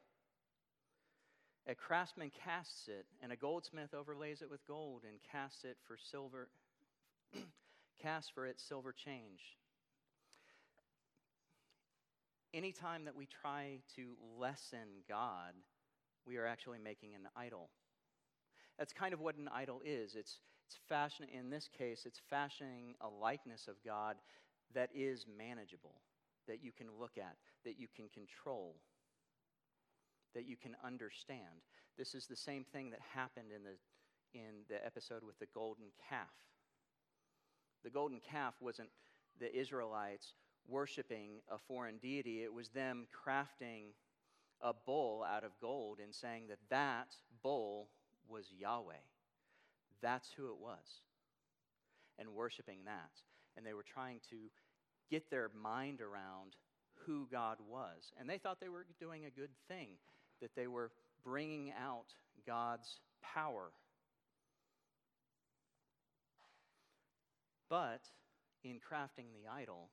A 1.66 1.74
craftsman 1.74 2.30
casts 2.44 2.88
it, 2.88 3.06
and 3.22 3.32
a 3.32 3.36
goldsmith 3.36 3.94
overlays 3.94 4.42
it 4.42 4.50
with 4.50 4.66
gold 4.66 5.02
and 5.08 5.16
casts 5.32 5.64
it 5.64 5.78
for 5.86 5.96
silver, 6.10 6.48
casts 8.02 8.30
for 8.34 8.46
it 8.46 8.60
silver 8.60 8.92
change. 8.92 9.40
Anytime 12.52 13.06
that 13.06 13.16
we 13.16 13.26
try 13.26 13.78
to 13.96 14.14
lessen 14.38 15.02
God, 15.08 15.54
we 16.26 16.36
are 16.36 16.46
actually 16.46 16.78
making 16.78 17.14
an 17.14 17.28
idol. 17.34 17.70
That's 18.78 18.92
kind 18.92 19.14
of 19.14 19.20
what 19.20 19.36
an 19.36 19.48
idol 19.54 19.80
is. 19.84 20.14
It's, 20.14 20.38
it's 20.66 20.78
fashion, 20.88 21.26
in 21.32 21.50
this 21.50 21.68
case, 21.68 22.04
it's 22.06 22.20
fashioning 22.30 22.94
a 23.00 23.08
likeness 23.08 23.68
of 23.68 23.76
God 23.84 24.16
that 24.74 24.90
is 24.94 25.26
manageable, 25.38 25.94
that 26.48 26.62
you 26.62 26.72
can 26.72 26.88
look 26.98 27.16
at, 27.16 27.36
that 27.64 27.78
you 27.78 27.86
can 27.94 28.08
control, 28.08 28.76
that 30.34 30.46
you 30.46 30.56
can 30.56 30.76
understand. 30.84 31.62
This 31.96 32.14
is 32.14 32.26
the 32.26 32.36
same 32.36 32.64
thing 32.64 32.90
that 32.90 33.00
happened 33.14 33.52
in 33.54 33.62
the, 33.62 34.38
in 34.38 34.64
the 34.68 34.84
episode 34.84 35.22
with 35.22 35.38
the 35.38 35.46
golden 35.54 35.86
calf. 36.08 36.26
The 37.84 37.90
golden 37.90 38.20
calf 38.20 38.54
wasn't 38.60 38.88
the 39.38 39.56
Israelites 39.56 40.34
worshiping 40.66 41.42
a 41.50 41.58
foreign 41.58 41.98
deity, 41.98 42.42
it 42.42 42.52
was 42.52 42.70
them 42.70 43.06
crafting 43.12 43.92
a 44.62 44.72
bull 44.72 45.22
out 45.22 45.44
of 45.44 45.50
gold 45.60 45.98
and 46.02 46.14
saying 46.14 46.44
that 46.48 46.58
that 46.70 47.14
bull 47.42 47.88
was 48.28 48.44
Yahweh. 48.58 48.94
That's 50.02 50.28
who 50.36 50.46
it 50.46 50.58
was. 50.60 51.00
And 52.18 52.34
worshiping 52.34 52.78
that. 52.86 53.10
And 53.56 53.66
they 53.66 53.74
were 53.74 53.84
trying 53.84 54.20
to 54.30 54.36
get 55.10 55.30
their 55.30 55.50
mind 55.60 56.00
around 56.00 56.56
who 57.06 57.26
God 57.30 57.58
was. 57.68 58.12
And 58.18 58.28
they 58.28 58.38
thought 58.38 58.60
they 58.60 58.68
were 58.68 58.86
doing 59.00 59.24
a 59.24 59.30
good 59.30 59.50
thing, 59.68 59.88
that 60.40 60.54
they 60.56 60.66
were 60.66 60.90
bringing 61.24 61.72
out 61.72 62.06
God's 62.46 63.00
power. 63.22 63.70
But 67.68 68.02
in 68.62 68.76
crafting 68.76 69.32
the 69.32 69.50
idol, 69.50 69.88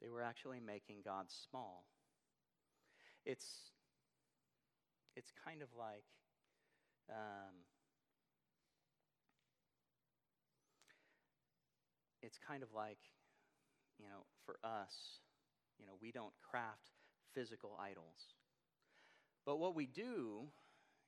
they 0.00 0.08
were 0.08 0.22
actually 0.22 0.60
making 0.60 0.96
God 1.04 1.26
small. 1.50 1.84
It's, 3.24 3.46
it's 5.16 5.32
kind 5.44 5.62
of 5.62 5.68
like 5.78 6.04
um, 7.10 7.54
it's 12.22 12.38
kind 12.38 12.62
of 12.62 12.68
like, 12.74 12.98
you 13.98 14.04
know, 14.04 14.24
for 14.44 14.56
us, 14.64 15.20
you 15.78 15.86
know, 15.86 15.92
we 16.00 16.10
don't 16.10 16.32
craft 16.48 16.90
physical 17.34 17.78
idols. 17.80 18.34
But 19.44 19.58
what 19.58 19.74
we 19.74 19.86
do 19.86 20.48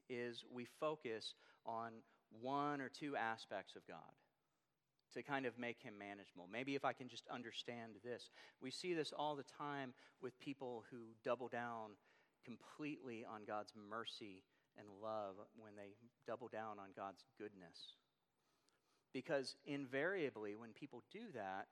is 0.08 0.44
we 0.50 0.66
focus 0.78 1.34
on 1.66 1.92
one 2.40 2.80
or 2.80 2.88
two 2.88 3.16
aspects 3.16 3.74
of 3.74 3.86
God 3.86 4.14
to 5.14 5.22
kind 5.22 5.46
of 5.46 5.58
make 5.58 5.82
him 5.82 5.94
manageable. 5.98 6.48
Maybe 6.52 6.74
if 6.74 6.84
I 6.84 6.92
can 6.92 7.08
just 7.08 7.26
understand 7.28 7.92
this. 8.04 8.30
We 8.60 8.70
see 8.70 8.94
this 8.94 9.12
all 9.16 9.36
the 9.36 9.44
time 9.58 9.94
with 10.20 10.38
people 10.38 10.84
who 10.90 10.98
double 11.24 11.48
down 11.48 11.92
completely 12.44 13.24
on 13.24 13.42
God's 13.46 13.72
mercy 13.90 14.42
and 14.78 14.86
love 15.02 15.34
when 15.56 15.74
they 15.76 15.96
double 16.26 16.48
down 16.48 16.78
on 16.78 16.94
God's 16.96 17.24
goodness. 17.38 17.98
Because 19.12 19.56
invariably, 19.66 20.54
when 20.54 20.72
people 20.72 21.02
do 21.12 21.32
that, 21.34 21.66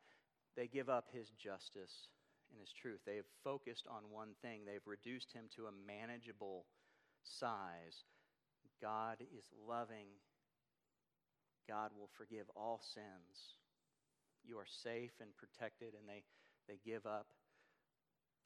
they 0.56 0.66
give 0.66 0.88
up 0.88 1.08
his 1.12 1.30
justice 1.38 2.08
and 2.50 2.60
his 2.60 2.72
truth. 2.72 3.00
They 3.04 3.16
have 3.16 3.28
focused 3.44 3.86
on 3.88 4.10
one 4.10 4.34
thing, 4.42 4.62
they've 4.64 4.86
reduced 4.86 5.32
him 5.32 5.44
to 5.56 5.66
a 5.66 5.78
manageable 5.86 6.66
size. 7.22 8.04
God 8.80 9.18
is 9.20 9.44
loving, 9.66 10.08
God 11.68 11.90
will 11.96 12.10
forgive 12.16 12.46
all 12.56 12.80
sins. 12.82 13.60
You 14.44 14.58
are 14.58 14.68
safe 14.68 15.12
and 15.20 15.30
protected, 15.36 15.94
and 15.98 16.08
they, 16.08 16.22
they 16.68 16.78
give 16.84 17.04
up 17.04 17.26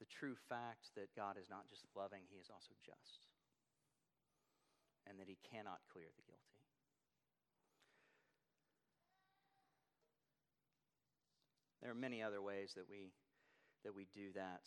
the 0.01 0.09
true 0.09 0.35
fact 0.49 0.97
that 0.97 1.15
God 1.15 1.37
is 1.37 1.51
not 1.51 1.69
just 1.69 1.85
loving, 1.95 2.25
He 2.33 2.41
is 2.41 2.49
also 2.49 2.73
just 2.81 3.30
and 5.11 5.19
that 5.19 5.27
he 5.27 5.37
cannot 5.51 5.81
clear 5.93 6.07
the 6.17 6.23
guilty. 6.23 6.41
There 11.83 11.91
are 11.91 11.95
many 11.95 12.23
other 12.23 12.41
ways 12.41 12.73
that 12.77 12.85
we 12.89 13.11
that 13.85 13.95
we 13.95 14.07
do 14.15 14.33
that. 14.35 14.61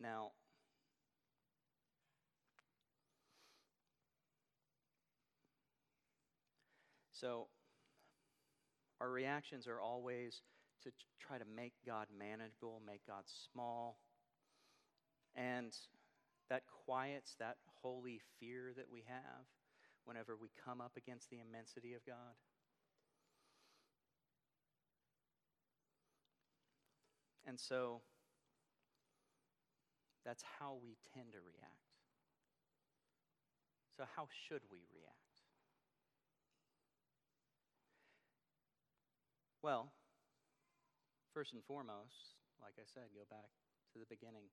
Now, 0.00 0.32
so 7.12 7.48
our 9.00 9.10
reactions 9.10 9.66
are 9.68 9.80
always 9.80 10.40
to 10.84 10.90
try 11.20 11.36
to 11.36 11.44
make 11.54 11.74
God 11.86 12.06
manageable, 12.18 12.80
make 12.86 13.06
God 13.06 13.24
small. 13.52 13.98
And 15.36 15.72
that 16.50 16.62
quiets 16.84 17.36
that 17.38 17.56
holy 17.82 18.20
fear 18.38 18.72
that 18.76 18.90
we 18.90 19.04
have 19.06 19.46
whenever 20.04 20.36
we 20.36 20.50
come 20.64 20.80
up 20.80 20.92
against 20.96 21.30
the 21.30 21.38
immensity 21.38 21.94
of 21.94 22.04
God. 22.04 22.34
And 27.46 27.58
so 27.58 28.02
that's 30.24 30.44
how 30.58 30.78
we 30.82 30.96
tend 31.14 31.32
to 31.32 31.38
react. 31.38 31.90
So, 33.96 34.04
how 34.16 34.28
should 34.48 34.62
we 34.70 34.78
react? 34.94 35.16
Well, 39.62 39.92
first 41.34 41.52
and 41.52 41.62
foremost, 41.64 42.38
like 42.62 42.74
I 42.78 42.86
said, 42.86 43.12
go 43.14 43.26
back 43.28 43.50
to 43.92 43.98
the 43.98 44.06
beginning. 44.08 44.48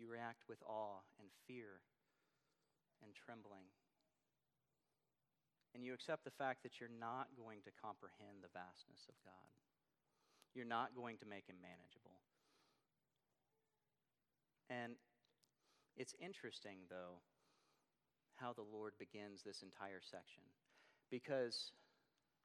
You 0.00 0.08
react 0.08 0.48
with 0.48 0.64
awe 0.64 1.04
and 1.20 1.28
fear 1.44 1.84
and 3.04 3.12
trembling. 3.12 3.68
And 5.76 5.84
you 5.84 5.92
accept 5.92 6.24
the 6.24 6.32
fact 6.32 6.64
that 6.64 6.80
you're 6.80 6.88
not 6.88 7.28
going 7.36 7.60
to 7.68 7.78
comprehend 7.84 8.40
the 8.40 8.48
vastness 8.56 9.04
of 9.12 9.14
God. 9.20 9.52
You're 10.56 10.64
not 10.64 10.96
going 10.96 11.20
to 11.20 11.28
make 11.28 11.46
him 11.46 11.60
manageable. 11.60 12.16
And 14.72 14.96
it's 15.96 16.16
interesting, 16.18 16.88
though, 16.88 17.20
how 18.40 18.54
the 18.54 18.64
Lord 18.64 18.94
begins 18.98 19.42
this 19.44 19.60
entire 19.60 20.00
section. 20.00 20.42
Because 21.10 21.72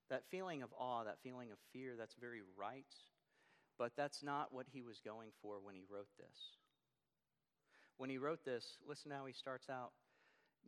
that 0.09 0.27
feeling 0.29 0.61
of 0.61 0.69
awe, 0.77 1.05
that 1.05 1.23
feeling 1.23 1.51
of 1.51 1.57
fear, 1.71 1.95
that's 1.97 2.15
very 2.19 2.41
right, 2.57 2.93
but 3.79 3.93
that's 3.95 4.21
not 4.21 4.53
what 4.53 4.67
he 4.71 4.81
was 4.81 4.99
going 4.99 5.29
for 5.41 5.57
when 5.63 5.75
he 5.75 5.83
wrote 5.89 6.11
this. 6.17 6.57
When 7.97 8.09
he 8.09 8.17
wrote 8.17 8.43
this, 8.43 8.77
listen 8.87 9.11
how 9.11 9.25
he 9.25 9.33
starts 9.33 9.69
out 9.69 9.91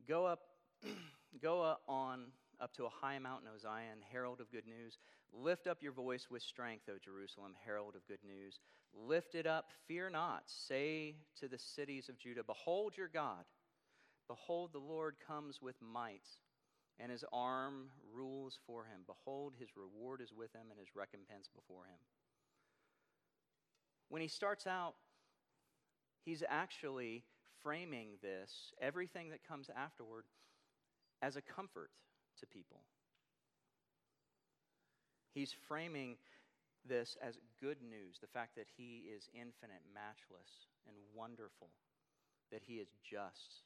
Go 0.08 0.26
up, 0.26 0.40
go 1.42 1.76
on 1.88 2.26
up 2.60 2.74
to 2.76 2.86
a 2.86 2.90
high 2.90 3.20
mountain, 3.20 3.50
O 3.54 3.58
Zion, 3.58 4.00
herald 4.12 4.40
of 4.42 4.52
good 4.52 4.66
news. 4.66 4.98
Lift 5.34 5.68
up 5.68 5.84
your 5.84 5.92
voice 5.92 6.28
with 6.32 6.42
strength, 6.42 6.86
O 6.90 6.98
Jerusalem, 7.04 7.54
herald 7.66 7.96
of 7.96 8.08
good 8.08 8.24
news. 8.26 8.60
Lift 8.94 9.36
it 9.36 9.46
up, 9.46 9.66
fear 9.88 10.10
not. 10.10 10.44
Say 10.46 11.16
to 11.40 11.48
the 11.48 11.60
cities 11.60 12.10
of 12.10 12.18
Judah, 12.18 12.44
Behold 12.44 12.96
your 12.98 13.10
God. 13.10 13.44
Behold, 14.28 14.72
the 14.74 14.80
Lord 14.80 15.16
comes 15.26 15.62
with 15.62 15.76
might, 15.82 16.28
and 17.00 17.12
his 17.12 17.24
arm 17.32 17.90
rules 18.14 18.60
for 18.66 18.86
him. 18.86 19.02
Behold, 19.06 19.54
his 19.60 19.70
reward 19.76 20.22
is 20.22 20.34
with 20.34 20.54
him, 20.54 20.68
and 20.70 20.80
his 20.80 20.96
recompense 20.96 21.50
before 21.54 21.86
him. 21.86 22.00
When 24.10 24.22
he 24.22 24.28
starts 24.28 24.68
out, 24.68 24.96
he's 26.28 26.44
actually 26.50 27.24
framing 27.64 28.10
this, 28.22 28.74
everything 28.82 29.30
that 29.30 29.48
comes 29.48 29.70
afterward, 29.76 30.26
as 31.22 31.38
a 31.38 31.42
comfort 31.42 31.90
to 32.38 32.46
people. 32.46 32.82
He's 35.34 35.56
framing 35.70 36.18
this 36.88 37.16
as 37.26 37.38
good 37.62 37.78
news 37.82 38.18
the 38.20 38.28
fact 38.28 38.56
that 38.58 38.68
he 38.76 39.04
is 39.16 39.30
infinite, 39.34 39.82
matchless, 39.94 40.68
and 40.86 40.96
wonderful, 41.16 41.70
that 42.52 42.62
he 42.62 42.74
is 42.74 42.90
just, 43.10 43.64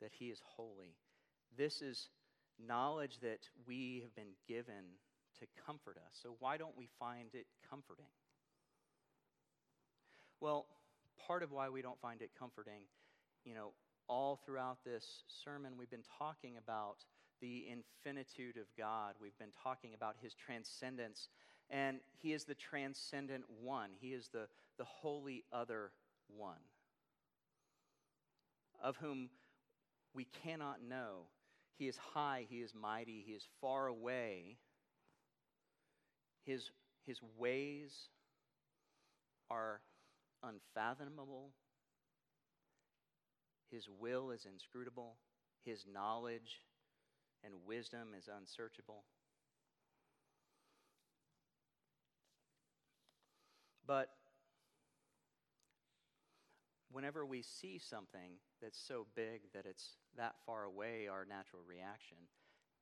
that 0.00 0.10
he 0.18 0.26
is 0.26 0.40
holy. 0.44 0.96
This 1.56 1.82
is 1.82 2.08
knowledge 2.58 3.20
that 3.22 3.48
we 3.64 4.00
have 4.02 4.14
been 4.16 4.34
given 4.48 4.98
to 5.38 5.46
comfort 5.64 5.98
us. 5.98 6.18
So, 6.20 6.34
why 6.40 6.56
don't 6.56 6.76
we 6.76 6.88
find 6.98 7.28
it 7.32 7.46
comforting? 7.70 8.10
Well, 10.40 10.66
part 11.26 11.42
of 11.42 11.52
why 11.52 11.68
we 11.68 11.82
don't 11.82 12.00
find 12.00 12.22
it 12.22 12.30
comforting, 12.38 12.82
you 13.44 13.54
know, 13.54 13.72
all 14.08 14.40
throughout 14.44 14.78
this 14.84 15.24
sermon, 15.44 15.74
we've 15.78 15.90
been 15.90 16.04
talking 16.18 16.56
about 16.56 16.96
the 17.40 17.66
infinitude 17.70 18.56
of 18.56 18.66
God. 18.76 19.14
We've 19.20 19.38
been 19.38 19.52
talking 19.62 19.94
about 19.94 20.16
his 20.20 20.34
transcendence. 20.34 21.28
And 21.70 21.98
he 22.22 22.32
is 22.32 22.44
the 22.44 22.54
transcendent 22.54 23.44
one, 23.62 23.90
he 24.00 24.08
is 24.08 24.28
the, 24.32 24.48
the 24.78 24.84
wholly 24.84 25.44
other 25.52 25.90
one, 26.34 26.56
of 28.82 28.96
whom 28.96 29.28
we 30.14 30.26
cannot 30.42 30.78
know. 30.88 31.26
He 31.78 31.86
is 31.86 31.96
high, 31.96 32.46
he 32.48 32.56
is 32.56 32.72
mighty, 32.74 33.22
he 33.26 33.32
is 33.32 33.46
far 33.60 33.86
away. 33.86 34.56
His, 36.44 36.70
his 37.06 37.20
ways 37.36 37.92
are 39.50 39.80
unfathomable. 40.42 41.52
His 43.70 43.88
will 43.88 44.30
is 44.30 44.46
inscrutable. 44.50 45.16
His 45.64 45.84
knowledge 45.92 46.62
and 47.44 47.54
wisdom 47.66 48.08
is 48.16 48.28
unsearchable. 48.28 49.04
But 53.86 54.10
whenever 56.90 57.24
we 57.24 57.42
see 57.42 57.78
something 57.78 58.32
that's 58.60 58.78
so 58.78 59.06
big 59.14 59.40
that 59.54 59.66
it's 59.66 59.96
that 60.16 60.34
far 60.44 60.64
away, 60.64 61.08
our 61.08 61.24
natural 61.24 61.62
reaction 61.66 62.18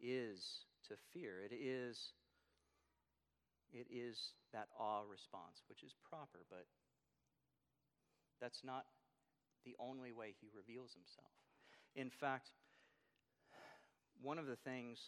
is 0.00 0.64
to 0.88 0.94
fear. 1.12 1.42
It 1.44 1.54
is, 1.54 2.12
it 3.72 3.86
is 3.90 4.32
that 4.52 4.68
awe 4.78 5.02
response, 5.08 5.62
which 5.68 5.82
is 5.82 5.94
proper, 6.08 6.40
but 6.50 6.66
that's 8.40 8.62
not 8.64 8.84
the 9.64 9.76
only 9.78 10.12
way 10.12 10.34
he 10.40 10.48
reveals 10.54 10.92
himself. 10.94 11.32
In 11.94 12.10
fact, 12.10 12.50
one 14.22 14.38
of 14.38 14.46
the 14.46 14.56
things 14.56 14.98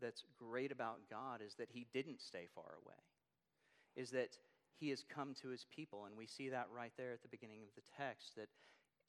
that's 0.00 0.24
great 0.38 0.72
about 0.72 1.00
God 1.10 1.40
is 1.44 1.54
that 1.56 1.68
he 1.72 1.86
didn't 1.92 2.20
stay 2.20 2.46
far 2.54 2.78
away, 2.84 3.00
is 3.96 4.10
that 4.10 4.30
he 4.78 4.88
has 4.90 5.04
come 5.14 5.34
to 5.42 5.48
his 5.48 5.66
people. 5.74 6.06
And 6.06 6.16
we 6.16 6.26
see 6.26 6.48
that 6.48 6.68
right 6.74 6.92
there 6.96 7.12
at 7.12 7.22
the 7.22 7.28
beginning 7.28 7.62
of 7.62 7.74
the 7.74 7.82
text 7.96 8.36
that 8.36 8.48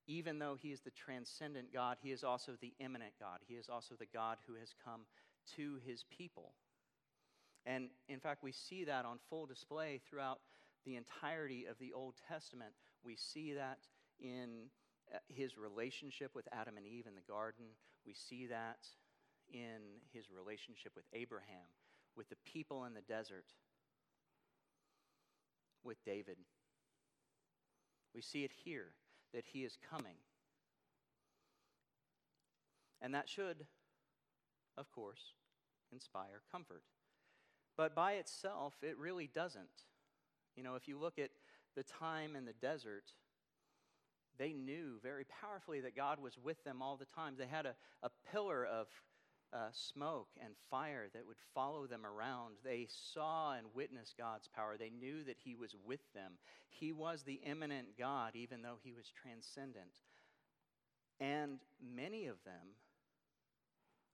even 0.07 0.39
though 0.39 0.57
he 0.59 0.69
is 0.69 0.81
the 0.81 0.91
transcendent 0.91 1.71
God, 1.73 1.97
he 2.01 2.11
is 2.11 2.23
also 2.23 2.53
the 2.59 2.73
immanent 2.79 3.13
God. 3.19 3.39
He 3.47 3.53
is 3.55 3.69
also 3.69 3.95
the 3.97 4.07
God 4.11 4.37
who 4.47 4.55
has 4.55 4.73
come 4.83 5.01
to 5.55 5.79
his 5.85 6.03
people. 6.17 6.53
And 7.65 7.89
in 8.09 8.19
fact, 8.19 8.43
we 8.43 8.51
see 8.51 8.83
that 8.85 9.05
on 9.05 9.19
full 9.29 9.45
display 9.45 10.01
throughout 10.09 10.39
the 10.85 10.95
entirety 10.95 11.65
of 11.69 11.77
the 11.79 11.93
Old 11.93 12.15
Testament. 12.27 12.71
We 13.03 13.15
see 13.15 13.53
that 13.53 13.79
in 14.19 14.69
uh, 15.13 15.17
his 15.27 15.57
relationship 15.57 16.31
with 16.35 16.47
Adam 16.51 16.77
and 16.77 16.85
Eve 16.85 17.07
in 17.07 17.15
the 17.15 17.31
garden. 17.31 17.65
We 18.05 18.13
see 18.13 18.47
that 18.47 18.87
in 19.51 19.99
his 20.13 20.25
relationship 20.31 20.93
with 20.95 21.05
Abraham, 21.13 21.67
with 22.15 22.29
the 22.29 22.37
people 22.45 22.85
in 22.85 22.93
the 22.93 23.01
desert, 23.01 23.45
with 25.83 26.03
David. 26.05 26.37
We 28.13 28.21
see 28.21 28.43
it 28.43 28.51
here 28.63 28.89
that 29.33 29.45
he 29.51 29.63
is 29.63 29.77
coming. 29.89 30.15
And 33.01 33.15
that 33.15 33.27
should, 33.27 33.65
of 34.77 34.91
course, 34.91 35.33
inspire 35.91 36.41
comfort. 36.51 36.83
But 37.77 37.95
by 37.95 38.13
itself, 38.13 38.75
it 38.83 38.97
really 38.97 39.29
doesn't. 39.33 39.85
You 40.55 40.63
know, 40.63 40.75
if 40.75 40.87
you 40.87 40.99
look 40.99 41.17
at 41.17 41.31
the 41.75 41.83
time 41.83 42.35
in 42.35 42.45
the 42.45 42.53
desert, 42.53 43.13
they 44.37 44.53
knew 44.53 44.99
very 45.03 45.25
powerfully 45.25 45.81
that 45.81 45.95
God 45.95 46.19
was 46.21 46.37
with 46.37 46.63
them 46.63 46.81
all 46.81 46.97
the 46.97 47.05
time. 47.05 47.35
They 47.37 47.45
had 47.45 47.65
a, 47.65 47.75
a 48.03 48.09
pillar 48.31 48.65
of 48.65 48.87
uh, 49.53 49.67
smoke 49.71 50.29
and 50.43 50.53
fire 50.69 51.07
that 51.13 51.27
would 51.27 51.37
follow 51.53 51.85
them 51.85 52.05
around. 52.05 52.55
They 52.63 52.87
saw 53.13 53.53
and 53.53 53.67
witnessed 53.73 54.17
God's 54.17 54.47
power. 54.47 54.77
They 54.77 54.89
knew 54.89 55.23
that 55.25 55.37
He 55.43 55.55
was 55.55 55.75
with 55.85 56.01
them. 56.13 56.33
He 56.69 56.91
was 56.91 57.23
the 57.23 57.41
immanent 57.45 57.97
God, 57.97 58.35
even 58.35 58.61
though 58.61 58.77
He 58.81 58.93
was 58.93 59.11
transcendent. 59.21 59.99
And 61.19 61.59
many 61.95 62.27
of 62.27 62.37
them 62.45 62.75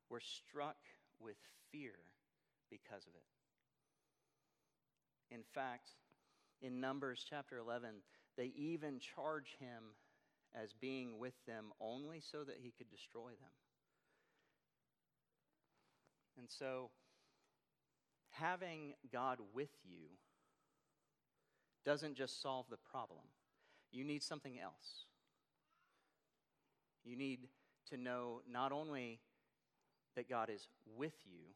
were 0.09 0.19
struck 0.19 0.77
with 1.19 1.37
fear 1.71 1.95
because 2.69 3.03
of 3.05 3.13
it. 3.15 3.23
In 5.33 5.43
fact, 5.53 5.89
in 6.61 6.79
Numbers 6.79 7.25
chapter 7.27 7.57
11, 7.57 7.89
they 8.37 8.51
even 8.55 8.99
charge 8.99 9.55
him 9.59 9.95
as 10.55 10.73
being 10.73 11.19
with 11.19 11.33
them 11.45 11.65
only 11.79 12.21
so 12.21 12.43
that 12.43 12.57
he 12.61 12.73
could 12.77 12.89
destroy 12.89 13.29
them. 13.29 13.51
And 16.37 16.47
so, 16.49 16.91
having 18.31 18.93
God 19.11 19.39
with 19.53 19.71
you 19.83 20.07
doesn't 21.85 22.15
just 22.15 22.41
solve 22.41 22.65
the 22.69 22.77
problem, 22.91 23.25
you 23.91 24.03
need 24.03 24.21
something 24.21 24.59
else. 24.59 25.05
You 27.03 27.15
need 27.15 27.47
to 27.89 27.97
know 27.97 28.41
not 28.51 28.71
only 28.71 29.19
that 30.15 30.29
God 30.29 30.49
is 30.49 30.67
with 30.97 31.13
you, 31.25 31.53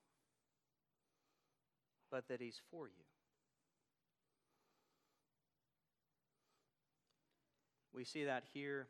but 2.09 2.27
that 2.27 2.41
He's 2.41 2.61
for 2.69 2.87
you. 2.87 3.10
We 7.93 8.05
see 8.05 8.23
that 8.25 8.43
here 8.53 8.87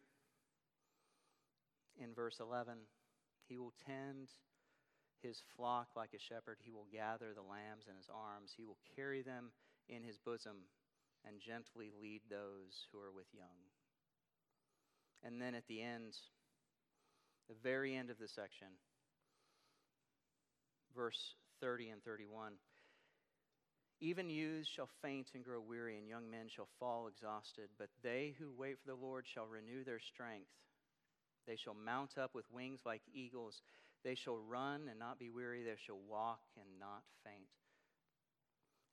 in 1.99 2.13
verse 2.13 2.39
11. 2.39 2.73
He 3.47 3.57
will 3.57 3.73
tend 3.85 4.29
his 5.21 5.41
flock 5.55 5.89
like 5.95 6.13
a 6.15 6.19
shepherd. 6.19 6.57
He 6.59 6.71
will 6.71 6.87
gather 6.91 7.33
the 7.33 7.41
lambs 7.41 7.85
in 7.89 7.95
his 7.95 8.09
arms. 8.13 8.53
He 8.55 8.63
will 8.63 8.77
carry 8.95 9.21
them 9.21 9.51
in 9.89 10.03
his 10.03 10.17
bosom 10.17 10.67
and 11.25 11.39
gently 11.39 11.91
lead 12.01 12.21
those 12.29 12.87
who 12.91 12.99
are 12.99 13.11
with 13.11 13.27
young. 13.33 13.69
And 15.23 15.41
then 15.41 15.53
at 15.53 15.67
the 15.67 15.81
end, 15.81 16.15
the 17.47 17.55
very 17.61 17.95
end 17.95 18.09
of 18.09 18.17
the 18.17 18.27
section, 18.27 18.67
verse 20.95 21.35
30 21.59 21.89
and 21.89 22.03
31. 22.03 22.53
Even 24.01 24.31
youths 24.31 24.67
shall 24.67 24.89
faint 25.03 25.29
and 25.35 25.43
grow 25.43 25.61
weary, 25.61 25.97
and 25.97 26.07
young 26.07 26.29
men 26.29 26.47
shall 26.47 26.67
fall 26.79 27.07
exhausted. 27.07 27.69
But 27.77 27.89
they 28.01 28.33
who 28.39 28.51
wait 28.57 28.79
for 28.79 28.87
the 28.87 28.95
Lord 28.95 29.25
shall 29.27 29.45
renew 29.45 29.83
their 29.83 29.99
strength. 29.99 30.49
They 31.47 31.55
shall 31.55 31.75
mount 31.75 32.17
up 32.17 32.33
with 32.33 32.45
wings 32.51 32.81
like 32.83 33.01
eagles. 33.13 33.61
They 34.03 34.15
shall 34.15 34.37
run 34.37 34.87
and 34.89 34.97
not 34.97 35.19
be 35.19 35.29
weary. 35.29 35.63
They 35.63 35.75
shall 35.85 35.99
walk 36.09 36.39
and 36.57 36.79
not 36.79 37.03
faint. 37.23 37.49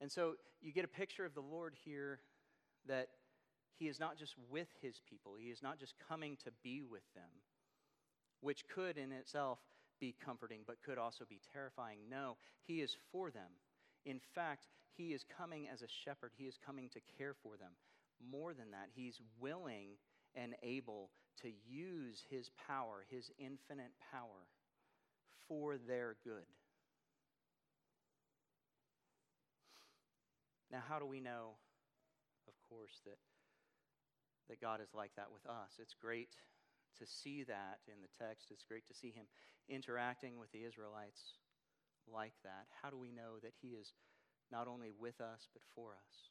And 0.00 0.12
so 0.12 0.34
you 0.60 0.72
get 0.72 0.84
a 0.84 0.88
picture 0.88 1.24
of 1.24 1.34
the 1.34 1.40
Lord 1.40 1.74
here 1.84 2.20
that 2.86 3.08
he 3.78 3.88
is 3.88 3.98
not 3.98 4.18
just 4.18 4.34
with 4.50 4.68
his 4.82 5.00
people, 5.08 5.36
he 5.38 5.50
is 5.50 5.62
not 5.62 5.78
just 5.78 5.94
coming 6.08 6.36
to 6.44 6.50
be 6.62 6.82
with 6.82 7.02
them, 7.14 7.30
which 8.40 8.66
could 8.68 8.98
in 8.98 9.12
itself 9.12 9.58
be 10.00 10.14
comforting, 10.24 10.60
but 10.66 10.82
could 10.84 10.98
also 10.98 11.24
be 11.28 11.40
terrifying. 11.52 11.98
No, 12.10 12.36
he 12.64 12.80
is 12.80 12.96
for 13.12 13.30
them. 13.30 13.50
In 14.08 14.20
fact, 14.34 14.66
he 14.98 15.14
is 15.14 15.24
coming 15.38 15.68
as 15.72 15.82
a 15.82 15.86
shepherd, 15.86 16.32
He 16.36 16.44
is 16.44 16.58
coming 16.58 16.88
to 16.90 17.00
care 17.16 17.34
for 17.40 17.56
them. 17.56 17.70
More 18.18 18.52
than 18.52 18.72
that, 18.72 18.88
He's 18.92 19.20
willing 19.40 19.90
and 20.34 20.56
able 20.62 21.10
to 21.42 21.52
use 21.70 22.24
His 22.28 22.50
power, 22.66 23.06
His 23.08 23.30
infinite 23.38 23.92
power, 24.10 24.50
for 25.46 25.78
their 25.78 26.16
good. 26.24 26.50
Now, 30.72 30.82
how 30.86 30.98
do 30.98 31.06
we 31.06 31.20
know, 31.20 31.54
of 32.48 32.54
course, 32.68 33.00
that, 33.04 33.18
that 34.48 34.60
God 34.60 34.80
is 34.82 34.92
like 34.94 35.12
that 35.16 35.30
with 35.32 35.46
us? 35.46 35.78
It's 35.78 35.94
great 35.94 36.34
to 36.98 37.06
see 37.06 37.44
that 37.44 37.78
in 37.86 38.02
the 38.02 38.24
text. 38.24 38.48
It's 38.50 38.64
great 38.64 38.86
to 38.88 38.94
see 38.94 39.12
him 39.12 39.26
interacting 39.68 40.38
with 40.38 40.50
the 40.50 40.64
Israelites 40.64 41.37
like 42.12 42.32
that. 42.44 42.66
How 42.82 42.90
do 42.90 42.96
we 42.96 43.10
know 43.10 43.38
that 43.42 43.52
he 43.60 43.68
is 43.68 43.92
not 44.50 44.66
only 44.66 44.90
with 44.98 45.20
us, 45.20 45.48
but 45.52 45.62
for 45.74 45.90
us? 45.92 46.30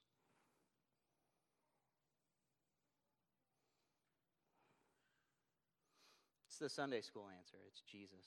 It's 6.48 6.58
the 6.58 6.70
Sunday 6.70 7.02
school 7.02 7.28
answer 7.38 7.58
it's 7.68 7.82
Jesus. 7.82 8.26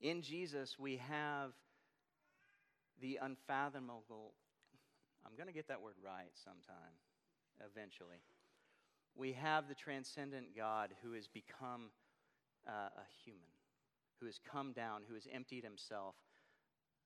In 0.00 0.20
Jesus, 0.20 0.78
we 0.78 0.98
have 0.98 1.52
the 3.00 3.18
unfathomable. 3.22 4.34
I'm 5.24 5.34
going 5.34 5.46
to 5.46 5.54
get 5.54 5.68
that 5.68 5.80
word 5.80 5.94
right 6.04 6.30
sometime, 6.34 6.92
eventually 7.64 8.20
we 9.16 9.32
have 9.32 9.68
the 9.68 9.74
transcendent 9.74 10.56
God 10.56 10.90
who 11.02 11.12
has 11.12 11.28
become 11.28 11.90
uh, 12.66 12.90
a 12.96 13.06
human, 13.24 13.53
who 14.24 14.28
has 14.28 14.40
come 14.50 14.72
down, 14.72 15.02
who 15.06 15.14
has 15.14 15.28
emptied 15.30 15.62
himself 15.62 16.14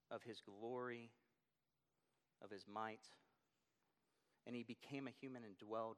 of 0.09 0.23
his 0.23 0.41
glory, 0.41 1.11
of 2.45 2.49
his 2.49 2.65
might, 2.73 3.09
and 4.47 4.55
he 4.55 4.63
became 4.63 5.09
a 5.09 5.19
human 5.21 5.43
and 5.43 5.59
dwelled 5.59 5.97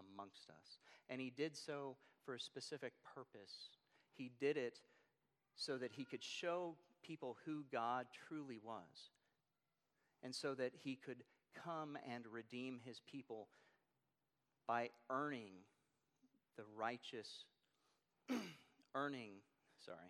amongst 0.00 0.48
us. 0.48 0.78
And 1.10 1.20
he 1.20 1.28
did 1.28 1.54
so 1.54 1.96
for 2.24 2.34
a 2.34 2.40
specific 2.40 2.94
purpose. 3.14 3.68
He 4.16 4.30
did 4.40 4.56
it 4.56 4.78
so 5.54 5.76
that 5.76 5.92
he 5.92 6.06
could 6.06 6.24
show 6.24 6.76
people 7.02 7.36
who 7.44 7.64
God 7.70 8.06
truly 8.26 8.58
was, 8.64 9.10
and 10.22 10.34
so 10.34 10.54
that 10.54 10.72
he 10.82 10.96
could 10.96 11.24
come 11.62 11.98
and 12.10 12.24
redeem 12.26 12.80
his 12.86 13.02
people 13.12 13.48
by 14.66 14.88
earning 15.10 15.52
the 16.56 16.64
righteous, 16.74 17.44
earning, 18.94 19.32
sorry, 19.84 20.08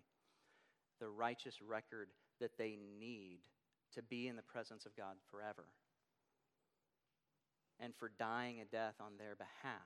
the 0.99 1.09
righteous 1.09 1.55
record 1.61 2.09
that 2.39 2.57
they 2.57 2.77
need 2.99 3.39
to 3.93 4.01
be 4.01 4.27
in 4.27 4.35
the 4.35 4.41
presence 4.41 4.85
of 4.85 4.95
God 4.95 5.15
forever. 5.31 5.65
And 7.79 7.93
for 7.95 8.11
dying 8.19 8.61
a 8.61 8.65
death 8.65 8.95
on 8.99 9.13
their 9.17 9.35
behalf. 9.35 9.81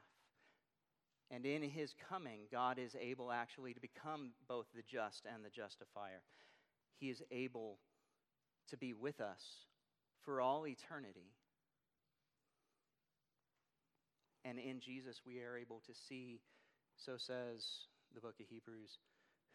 And 1.32 1.46
in 1.46 1.62
his 1.64 1.94
coming, 2.10 2.42
God 2.52 2.80
is 2.80 2.96
able 3.00 3.32
actually 3.32 3.74
to 3.74 3.80
become 3.80 4.32
both 4.48 4.66
the 4.76 4.84
just 4.88 5.26
and 5.32 5.44
the 5.44 5.50
justifier. 5.50 6.22
He 7.00 7.10
is 7.10 7.22
able 7.32 7.78
to 8.70 8.78
be 8.78 8.94
with 8.94 9.20
us 9.22 9.42
for 10.24 10.42
all 10.42 10.68
eternity 10.68 11.34
and 14.46 14.58
in 14.58 14.80
Jesus, 14.80 15.22
we 15.26 15.42
are 15.42 15.58
able 15.58 15.82
to 15.86 15.94
see, 15.94 16.40
so 16.96 17.18
says 17.18 17.86
the 18.16 18.22
book 18.22 18.36
of 18.40 18.48
Hebrews, 18.48 18.98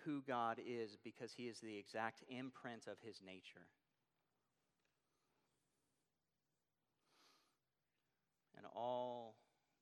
who 0.05 0.23
God 0.27 0.59
is 0.59 0.97
because 1.03 1.33
he 1.33 1.45
is 1.45 1.61
the 1.61 1.77
exact 1.79 2.25
imprint 2.29 2.87
of 2.87 2.99
his 3.01 3.21
nature. 3.25 3.69
And 8.57 8.67
all 8.75 9.37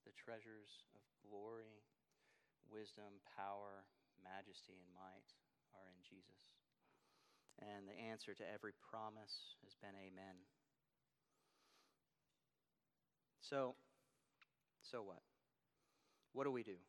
the 0.05 0.13
treasures 0.13 0.85
of 0.95 1.01
glory, 1.29 1.83
wisdom, 2.69 3.19
power, 3.37 3.83
majesty, 4.23 4.77
and 4.77 4.89
might 4.95 5.29
are 5.75 5.89
in 5.89 5.99
Jesus. 6.03 6.53
And 7.59 7.87
the 7.87 7.97
answer 8.09 8.33
to 8.33 8.43
every 8.53 8.73
promise 8.89 9.55
has 9.63 9.75
been 9.81 9.95
amen. 9.95 10.35
So, 13.41 13.75
so 14.81 15.03
what? 15.03 15.21
What 16.33 16.45
do 16.45 16.51
we 16.51 16.63
do? 16.63 16.79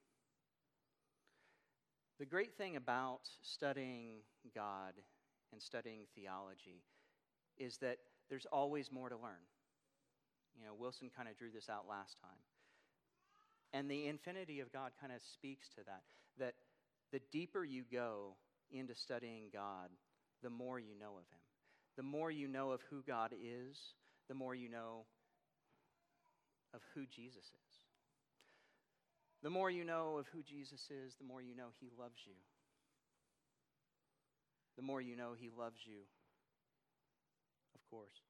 The 2.18 2.26
great 2.26 2.56
thing 2.56 2.76
about 2.76 3.20
studying 3.42 4.22
God 4.54 4.94
and 5.52 5.60
studying 5.60 6.02
theology 6.14 6.82
is 7.58 7.78
that 7.78 7.98
there's 8.30 8.46
always 8.52 8.92
more 8.92 9.08
to 9.08 9.16
learn. 9.16 9.44
You 10.56 10.64
know, 10.64 10.74
Wilson 10.78 11.10
kind 11.14 11.28
of 11.28 11.36
drew 11.36 11.50
this 11.52 11.68
out 11.68 11.86
last 11.88 12.16
time. 12.20 12.38
And 13.72 13.90
the 13.90 14.06
infinity 14.06 14.60
of 14.60 14.72
God 14.72 14.92
kind 15.00 15.12
of 15.12 15.20
speaks 15.20 15.68
to 15.70 15.84
that. 15.86 16.02
That 16.38 16.54
the 17.12 17.20
deeper 17.32 17.64
you 17.64 17.82
go 17.92 18.36
into 18.70 18.94
studying 18.94 19.50
God, 19.52 19.90
the 20.42 20.50
more 20.50 20.78
you 20.78 20.98
know 20.98 21.12
of 21.12 21.26
Him. 21.30 21.40
The 21.96 22.02
more 22.02 22.30
you 22.30 22.48
know 22.48 22.70
of 22.70 22.80
who 22.90 23.02
God 23.06 23.32
is, 23.32 23.78
the 24.28 24.34
more 24.34 24.54
you 24.54 24.68
know 24.68 25.06
of 26.72 26.80
who 26.94 27.06
Jesus 27.06 27.44
is. 27.44 27.73
The 29.44 29.52
more 29.52 29.68
you 29.68 29.84
know 29.84 30.16
of 30.16 30.24
who 30.32 30.40
Jesus 30.40 30.88
is, 30.88 31.20
the 31.20 31.28
more 31.28 31.44
you 31.44 31.52
know 31.52 31.68
he 31.76 31.92
loves 32.00 32.16
you. 32.24 32.32
The 34.80 34.82
more 34.82 35.04
you 35.04 35.20
know 35.20 35.36
he 35.36 35.52
loves 35.52 35.84
you, 35.84 36.08
of 37.76 37.84
course, 37.92 38.24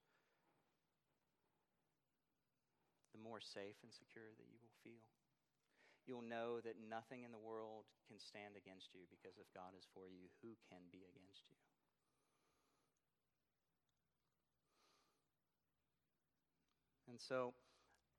the 3.15 3.23
more 3.23 3.39
safe 3.39 3.79
and 3.87 3.95
secure 3.95 4.27
that 4.27 4.51
you 4.51 4.59
will 4.59 4.75
feel. 4.83 5.07
You'll 6.03 6.27
know 6.27 6.59
that 6.67 6.83
nothing 6.83 7.23
in 7.23 7.31
the 7.31 7.39
world 7.39 7.87
can 8.11 8.19
stand 8.19 8.59
against 8.59 8.91
you 8.91 9.07
because 9.07 9.39
if 9.39 9.47
God 9.55 9.71
is 9.79 9.87
for 9.95 10.11
you, 10.11 10.27
who 10.43 10.59
can 10.67 10.83
be 10.91 11.07
against 11.07 11.47
you? 11.47 11.57
And 17.07 17.23
so, 17.23 17.55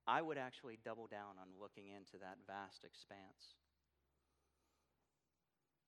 I 0.08 0.22
would 0.22 0.38
actually 0.38 0.78
double 0.86 1.08
down 1.08 1.42
on 1.42 1.60
looking 1.60 1.90
into 1.90 2.22
that 2.22 2.38
vast 2.46 2.86
expanse. 2.86 3.58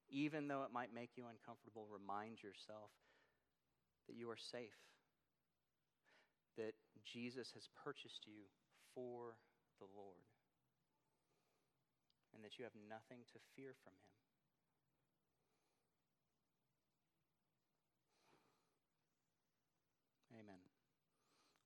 Even 0.09 0.47
though 0.47 0.63
it 0.63 0.73
might 0.73 0.93
make 0.93 1.11
you 1.15 1.25
uncomfortable, 1.29 1.85
remind 1.91 2.41
yourself 2.41 2.89
that 4.07 4.15
you 4.15 4.29
are 4.29 4.39
safe, 4.39 4.79
that 6.57 6.73
Jesus 7.05 7.51
has 7.53 7.69
purchased 7.83 8.25
you 8.25 8.49
for 8.95 9.35
the 9.79 9.85
Lord, 9.95 10.25
and 12.33 12.43
that 12.43 12.57
you 12.57 12.63
have 12.63 12.73
nothing 12.89 13.19
to 13.33 13.39
fear 13.55 13.75
from 13.83 13.93
Him. 13.93 14.17
Amen. 20.39 20.63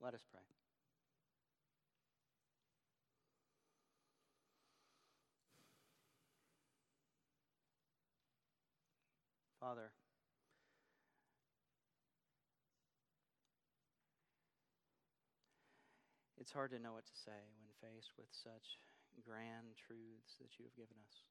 Let 0.01 0.13
us 0.13 0.25
pray. 0.31 0.60
Father, 9.61 9.93
it's 16.41 16.49
hard 16.49 16.73
to 16.73 16.81
know 16.81 16.97
what 16.97 17.05
to 17.05 17.13
say 17.13 17.45
when 17.61 17.69
faced 17.77 18.17
with 18.17 18.25
such 18.33 18.81
grand 19.21 19.77
truths 19.77 20.41
that 20.41 20.57
you 20.57 20.65
have 20.65 20.73
given 20.73 20.97
us. 21.05 21.29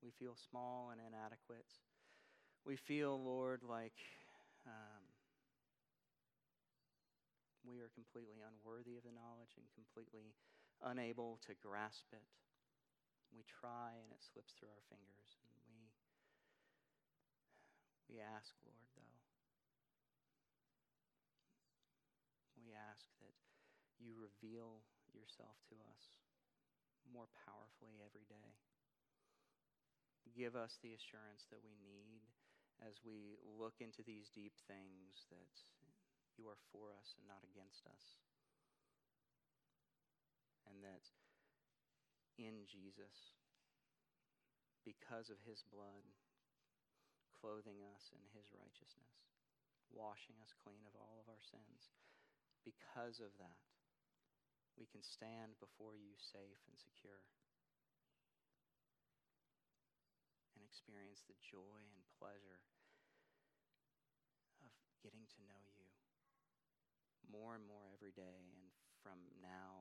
We 0.00 0.08
feel 0.16 0.40
small 0.40 0.88
and 0.88 1.04
inadequate. 1.04 1.68
We 2.64 2.80
feel, 2.80 3.20
Lord, 3.20 3.60
like 3.60 4.00
um, 4.64 5.04
we 7.60 7.84
are 7.84 7.92
completely 7.92 8.40
unworthy 8.40 8.96
of 8.96 9.04
the 9.04 9.12
knowledge 9.12 9.52
and 9.60 9.68
completely 9.76 10.32
unable 10.80 11.36
to 11.44 11.52
grasp 11.60 12.08
it. 12.16 12.24
We 13.36 13.44
try 13.44 14.00
and 14.00 14.08
it 14.16 14.24
slips 14.24 14.56
through 14.56 14.72
our 14.72 14.84
fingers. 14.88 15.36
We 18.08 18.24
ask, 18.24 18.56
Lord, 18.64 18.88
though, 18.96 19.20
we 22.56 22.72
ask 22.72 23.04
that 23.20 23.36
you 24.00 24.16
reveal 24.16 24.80
yourself 25.12 25.60
to 25.68 25.76
us 25.92 26.16
more 27.12 27.28
powerfully 27.44 28.00
every 28.00 28.24
day. 28.28 28.56
Give 30.32 30.56
us 30.56 30.80
the 30.80 30.96
assurance 30.96 31.44
that 31.52 31.60
we 31.60 31.76
need 31.76 32.24
as 32.80 33.00
we 33.04 33.36
look 33.44 33.80
into 33.80 34.00
these 34.04 34.32
deep 34.32 34.56
things 34.64 35.28
that 35.28 35.52
you 36.38 36.46
are 36.46 36.60
for 36.70 36.94
us 36.94 37.12
and 37.18 37.26
not 37.26 37.42
against 37.42 37.84
us. 37.90 38.20
And 40.68 40.84
that 40.84 41.10
in 42.38 42.68
Jesus, 42.70 43.34
because 44.86 45.32
of 45.32 45.42
his 45.42 45.64
blood, 45.66 46.06
clothing 47.38 47.78
us 47.94 48.10
in 48.10 48.22
his 48.34 48.50
righteousness, 48.50 49.14
washing 49.94 50.36
us 50.42 50.54
clean 50.66 50.82
of 50.84 50.94
all 50.98 51.22
of 51.22 51.30
our 51.30 51.42
sins. 51.42 51.94
Because 52.66 53.22
of 53.22 53.30
that, 53.38 53.62
we 54.74 54.90
can 54.90 55.02
stand 55.02 55.54
before 55.62 55.94
you 55.94 56.18
safe 56.18 56.60
and 56.66 56.76
secure. 56.78 57.22
And 60.58 60.66
experience 60.66 61.22
the 61.26 61.38
joy 61.38 61.78
and 61.94 62.02
pleasure 62.18 62.62
of 64.66 64.74
getting 65.02 65.22
to 65.22 65.40
know 65.46 65.62
you 65.70 65.86
more 67.30 67.54
and 67.54 67.62
more 67.62 67.86
every 67.94 68.10
day 68.10 68.50
and 68.50 68.74
from 68.98 69.22
now 69.38 69.77